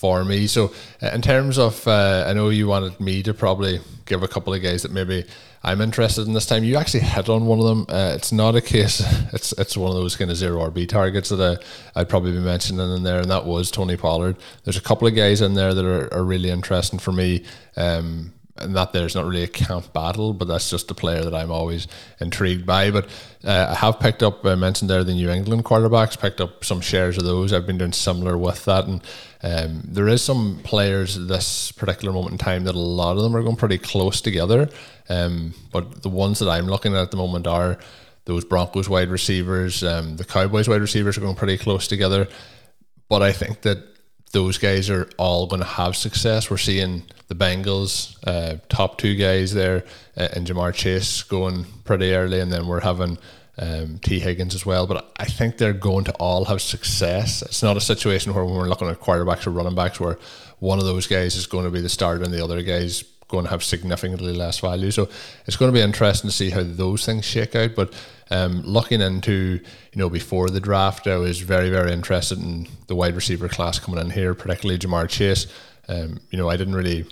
for 0.00 0.24
me. 0.24 0.46
So, 0.46 0.72
uh, 1.02 1.10
in 1.12 1.20
terms 1.20 1.58
of, 1.58 1.86
uh, 1.86 2.24
I 2.26 2.32
know 2.32 2.48
you 2.48 2.66
wanted 2.66 2.98
me 3.00 3.22
to 3.22 3.34
probably 3.34 3.80
give 4.06 4.22
a 4.22 4.28
couple 4.28 4.54
of 4.54 4.62
guys 4.62 4.82
that 4.82 4.92
maybe 4.92 5.26
I'm 5.62 5.82
interested 5.82 6.26
in 6.26 6.32
this 6.32 6.46
time. 6.46 6.64
You 6.64 6.76
actually 6.76 7.00
hit 7.00 7.28
on 7.28 7.44
one 7.44 7.58
of 7.58 7.66
them. 7.66 7.84
Uh, 7.86 8.14
it's 8.16 8.32
not 8.32 8.56
a 8.56 8.62
case. 8.62 9.04
It's 9.32 9.52
it's 9.52 9.76
one 9.76 9.90
of 9.90 9.96
those 9.96 10.16
kind 10.16 10.30
of 10.30 10.36
zero 10.36 10.68
RB 10.70 10.88
targets 10.88 11.28
that 11.28 11.40
I, 11.94 12.00
I'd 12.00 12.08
probably 12.08 12.32
be 12.32 12.40
mentioning 12.40 12.90
in 12.96 13.02
there, 13.02 13.20
and 13.20 13.30
that 13.30 13.44
was 13.44 13.70
Tony 13.70 13.96
Pollard. 13.96 14.36
There's 14.64 14.78
a 14.78 14.82
couple 14.82 15.06
of 15.06 15.14
guys 15.14 15.40
in 15.42 15.54
there 15.54 15.74
that 15.74 15.84
are, 15.84 16.12
are 16.12 16.24
really 16.24 16.50
interesting 16.50 16.98
for 16.98 17.12
me. 17.12 17.44
Um, 17.76 18.32
and 18.56 18.76
that 18.76 18.92
there's 18.92 19.14
not 19.14 19.24
really 19.24 19.42
a 19.42 19.48
camp 19.48 19.92
battle, 19.92 20.32
but 20.32 20.48
that's 20.48 20.68
just 20.68 20.90
a 20.90 20.94
player 20.94 21.22
that 21.22 21.34
I'm 21.34 21.50
always 21.50 21.86
intrigued 22.20 22.66
by. 22.66 22.90
But 22.90 23.06
uh, 23.44 23.68
I 23.70 23.74
have 23.74 24.00
picked 24.00 24.22
up, 24.22 24.44
I 24.44 24.54
mentioned 24.54 24.90
there, 24.90 25.04
the 25.04 25.14
New 25.14 25.30
England 25.30 25.64
quarterbacks, 25.64 26.20
picked 26.20 26.40
up 26.40 26.64
some 26.64 26.80
shares 26.80 27.16
of 27.16 27.24
those. 27.24 27.52
I've 27.52 27.66
been 27.66 27.78
doing 27.78 27.92
similar 27.92 28.36
with 28.36 28.64
that. 28.66 28.86
And 28.86 29.02
um, 29.42 29.82
there 29.84 30.08
is 30.08 30.22
some 30.22 30.60
players 30.62 31.16
this 31.26 31.72
particular 31.72 32.12
moment 32.12 32.32
in 32.32 32.38
time 32.38 32.64
that 32.64 32.74
a 32.74 32.78
lot 32.78 33.16
of 33.16 33.22
them 33.22 33.34
are 33.34 33.42
going 33.42 33.56
pretty 33.56 33.78
close 33.78 34.20
together. 34.20 34.68
Um, 35.08 35.54
but 35.72 36.02
the 36.02 36.10
ones 36.10 36.38
that 36.40 36.48
I'm 36.48 36.66
looking 36.66 36.94
at 36.94 37.02
at 37.02 37.10
the 37.10 37.16
moment 37.16 37.46
are 37.46 37.78
those 38.26 38.44
Broncos 38.44 38.88
wide 38.88 39.08
receivers, 39.08 39.82
um, 39.82 40.16
the 40.16 40.24
Cowboys 40.24 40.68
wide 40.68 40.80
receivers 40.80 41.16
are 41.16 41.22
going 41.22 41.36
pretty 41.36 41.56
close 41.56 41.88
together. 41.88 42.28
But 43.08 43.22
I 43.22 43.32
think 43.32 43.62
that 43.62 43.89
those 44.32 44.58
guys 44.58 44.88
are 44.88 45.08
all 45.16 45.46
going 45.46 45.60
to 45.60 45.66
have 45.66 45.96
success. 45.96 46.50
We're 46.50 46.56
seeing 46.56 47.02
the 47.28 47.34
Bengals, 47.34 48.16
uh, 48.26 48.58
top 48.68 48.98
two 48.98 49.16
guys 49.16 49.54
there, 49.54 49.84
uh, 50.16 50.28
and 50.32 50.46
Ja'Marr 50.46 50.74
Chase 50.74 51.22
going 51.22 51.64
pretty 51.84 52.12
early, 52.12 52.40
and 52.40 52.52
then 52.52 52.66
we're 52.66 52.80
having 52.80 53.18
um, 53.58 53.98
Tee 53.98 54.20
Higgins 54.20 54.54
as 54.54 54.64
well. 54.64 54.86
But 54.86 55.12
I 55.16 55.24
think 55.24 55.58
they're 55.58 55.72
going 55.72 56.04
to 56.04 56.12
all 56.14 56.44
have 56.46 56.62
success. 56.62 57.42
It's 57.42 57.62
not 57.62 57.76
a 57.76 57.80
situation 57.80 58.32
where 58.32 58.44
when 58.44 58.54
we're 58.54 58.68
looking 58.68 58.88
at 58.88 59.00
quarterbacks 59.00 59.46
or 59.46 59.50
running 59.50 59.74
backs 59.74 59.98
where 59.98 60.18
one 60.60 60.78
of 60.78 60.84
those 60.84 61.06
guys 61.06 61.36
is 61.36 61.46
going 61.46 61.64
to 61.64 61.70
be 61.70 61.80
the 61.80 61.88
starter 61.88 62.22
and 62.22 62.32
the 62.32 62.42
other 62.42 62.62
guys 62.62 63.02
going 63.30 63.44
to 63.44 63.50
have 63.50 63.64
significantly 63.64 64.34
less 64.34 64.58
value. 64.58 64.90
So 64.90 65.08
it's 65.46 65.56
going 65.56 65.72
to 65.72 65.76
be 65.76 65.82
interesting 65.82 66.28
to 66.28 66.36
see 66.36 66.50
how 66.50 66.62
those 66.62 67.06
things 67.06 67.24
shake 67.24 67.54
out. 67.56 67.74
But 67.74 67.94
um, 68.30 68.62
looking 68.62 69.00
into 69.00 69.60
you 69.92 69.96
know 69.96 70.10
before 70.10 70.50
the 70.50 70.60
draft, 70.60 71.06
I 71.06 71.16
was 71.16 71.40
very 71.40 71.70
very 71.70 71.92
interested 71.92 72.38
in 72.38 72.68
the 72.86 72.94
wide 72.94 73.14
receiver 73.14 73.48
class 73.48 73.78
coming 73.78 74.00
in 74.00 74.10
here, 74.10 74.34
particularly 74.34 74.78
Ja'Marr 74.78 75.08
Chase. 75.08 75.46
Um, 75.88 76.20
you 76.30 76.38
know, 76.38 76.48
I 76.48 76.56
didn't 76.56 76.74
really. 76.74 77.06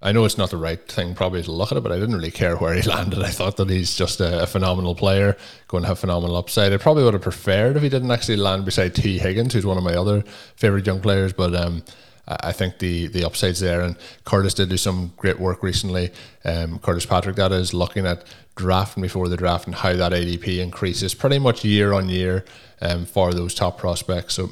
I 0.00 0.12
know 0.12 0.24
it's 0.24 0.38
not 0.38 0.50
the 0.50 0.56
right 0.56 0.80
thing 0.88 1.16
probably 1.16 1.42
to 1.42 1.50
look 1.50 1.72
at 1.72 1.78
it, 1.78 1.80
but 1.80 1.90
I 1.90 1.98
didn't 1.98 2.14
really 2.14 2.30
care 2.30 2.56
where 2.56 2.72
he 2.72 2.82
landed. 2.88 3.20
I 3.20 3.30
thought 3.30 3.56
that 3.56 3.68
he's 3.68 3.96
just 3.96 4.20
a, 4.20 4.44
a 4.44 4.46
phenomenal 4.46 4.94
player, 4.94 5.36
going 5.66 5.82
to 5.82 5.88
have 5.88 5.98
phenomenal 5.98 6.36
upside. 6.36 6.72
I 6.72 6.76
probably 6.76 7.02
would 7.02 7.14
have 7.14 7.22
preferred 7.22 7.76
if 7.76 7.82
he 7.82 7.88
didn't 7.88 8.12
actually 8.12 8.36
land 8.36 8.64
beside 8.64 8.94
Tee 8.94 9.18
Higgins, 9.18 9.54
who's 9.54 9.66
one 9.66 9.76
of 9.76 9.82
my 9.82 9.94
other 9.94 10.22
favorite 10.54 10.86
young 10.86 11.00
players. 11.00 11.32
But 11.32 11.52
um, 11.56 11.82
I 12.28 12.52
think 12.52 12.78
the 12.78 13.06
the 13.08 13.24
upsides 13.24 13.60
there. 13.60 13.80
And 13.80 13.96
Curtis 14.24 14.54
did 14.54 14.68
do 14.68 14.76
some 14.76 15.12
great 15.16 15.40
work 15.40 15.62
recently. 15.62 16.10
Um, 16.44 16.78
Curtis 16.78 17.06
Patrick, 17.06 17.36
that 17.36 17.52
is 17.52 17.72
looking 17.72 18.06
at 18.06 18.24
drafting 18.54 19.02
before 19.02 19.28
the 19.28 19.36
draft 19.36 19.66
and 19.66 19.74
how 19.74 19.94
that 19.94 20.12
ADP 20.12 20.58
increases 20.58 21.14
pretty 21.14 21.38
much 21.38 21.64
year 21.64 21.92
on 21.92 22.08
year 22.08 22.44
um, 22.82 23.06
for 23.06 23.32
those 23.32 23.54
top 23.54 23.78
prospects. 23.78 24.34
So 24.34 24.50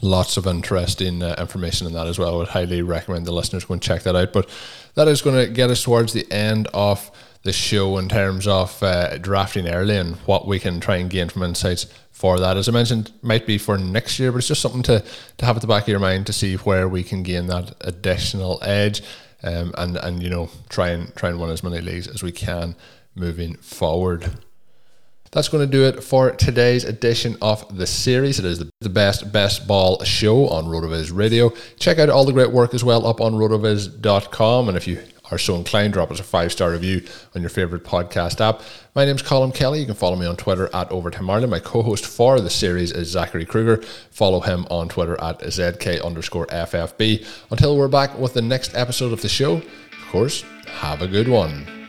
lots 0.00 0.36
of 0.36 0.46
interesting 0.46 1.22
uh, 1.22 1.34
information 1.38 1.86
in 1.86 1.92
that 1.94 2.06
as 2.06 2.18
well. 2.18 2.34
I 2.34 2.36
would 2.38 2.48
highly 2.48 2.82
recommend 2.82 3.26
the 3.26 3.32
listeners 3.32 3.64
go 3.64 3.74
and 3.74 3.82
check 3.82 4.02
that 4.04 4.16
out. 4.16 4.32
But 4.32 4.48
that 4.94 5.08
is 5.08 5.22
going 5.22 5.36
to 5.36 5.52
get 5.52 5.70
us 5.70 5.82
towards 5.82 6.12
the 6.12 6.30
end 6.32 6.68
of 6.72 7.10
the 7.42 7.52
show 7.52 7.96
in 7.98 8.08
terms 8.08 8.46
of 8.46 8.82
uh, 8.82 9.16
drafting 9.18 9.68
early 9.68 9.96
and 9.96 10.16
what 10.26 10.46
we 10.46 10.58
can 10.58 10.78
try 10.78 10.96
and 10.96 11.08
gain 11.10 11.28
from 11.28 11.42
insights 11.42 11.86
for 12.12 12.38
that. 12.38 12.56
As 12.56 12.68
I 12.68 12.72
mentioned, 12.72 13.12
might 13.22 13.46
be 13.46 13.56
for 13.56 13.78
next 13.78 14.18
year, 14.18 14.30
but 14.30 14.38
it's 14.38 14.48
just 14.48 14.60
something 14.60 14.82
to, 14.82 15.02
to 15.38 15.46
have 15.46 15.56
at 15.56 15.62
the 15.62 15.68
back 15.68 15.84
of 15.84 15.88
your 15.88 16.00
mind 16.00 16.26
to 16.26 16.34
see 16.34 16.56
where 16.56 16.86
we 16.86 17.02
can 17.02 17.22
gain 17.22 17.46
that 17.46 17.74
additional 17.80 18.58
edge 18.62 19.02
um, 19.42 19.72
and, 19.78 19.96
and, 19.96 20.22
you 20.22 20.28
know, 20.28 20.50
try 20.68 20.90
and 20.90 21.14
try 21.16 21.30
and 21.30 21.40
win 21.40 21.50
as 21.50 21.62
many 21.62 21.80
leagues 21.80 22.06
as 22.06 22.22
we 22.22 22.30
can 22.30 22.76
moving 23.14 23.56
forward. 23.56 24.30
That's 25.32 25.48
going 25.48 25.64
to 25.64 25.70
do 25.70 25.84
it 25.84 26.02
for 26.02 26.32
today's 26.32 26.84
edition 26.84 27.36
of 27.40 27.76
the 27.76 27.86
series. 27.86 28.38
It 28.40 28.44
is 28.44 28.58
the 28.80 28.88
best 28.88 29.32
best 29.32 29.66
ball 29.66 30.02
show 30.02 30.48
on 30.48 30.64
RotoViz 30.64 31.14
Radio. 31.14 31.52
Check 31.78 32.00
out 32.00 32.10
all 32.10 32.24
the 32.24 32.32
great 32.32 32.50
work 32.50 32.74
as 32.74 32.82
well 32.82 33.06
up 33.06 33.20
on 33.20 33.34
rotoviz.com. 33.34 34.68
And 34.68 34.76
if 34.76 34.88
you 34.88 35.00
are 35.30 35.38
so 35.38 35.56
inclined, 35.56 35.92
drop 35.92 36.10
us 36.10 36.20
a 36.20 36.24
five 36.24 36.52
star 36.52 36.70
review 36.72 37.02
on 37.34 37.42
your 37.42 37.50
favorite 37.50 37.84
podcast 37.84 38.40
app. 38.40 38.62
My 38.94 39.04
name's 39.04 39.22
Colm 39.22 39.54
Kelly. 39.54 39.80
You 39.80 39.86
can 39.86 39.94
follow 39.94 40.16
me 40.16 40.26
on 40.26 40.36
Twitter 40.36 40.68
at 40.74 40.90
Overtime 40.90 41.30
Ireland. 41.30 41.50
My 41.50 41.60
co 41.60 41.82
host 41.82 42.06
for 42.06 42.40
the 42.40 42.50
series 42.50 42.92
is 42.92 43.08
Zachary 43.08 43.44
Krueger. 43.44 43.82
Follow 44.10 44.40
him 44.40 44.66
on 44.70 44.88
Twitter 44.88 45.20
at 45.20 45.40
ZK 45.40 46.04
underscore 46.04 46.46
FFB. 46.46 47.26
Until 47.50 47.76
we're 47.76 47.88
back 47.88 48.18
with 48.18 48.34
the 48.34 48.42
next 48.42 48.74
episode 48.74 49.12
of 49.12 49.22
the 49.22 49.28
show, 49.28 49.54
of 49.56 50.08
course, 50.10 50.42
have 50.66 51.02
a 51.02 51.06
good 51.06 51.28
one. 51.28 51.79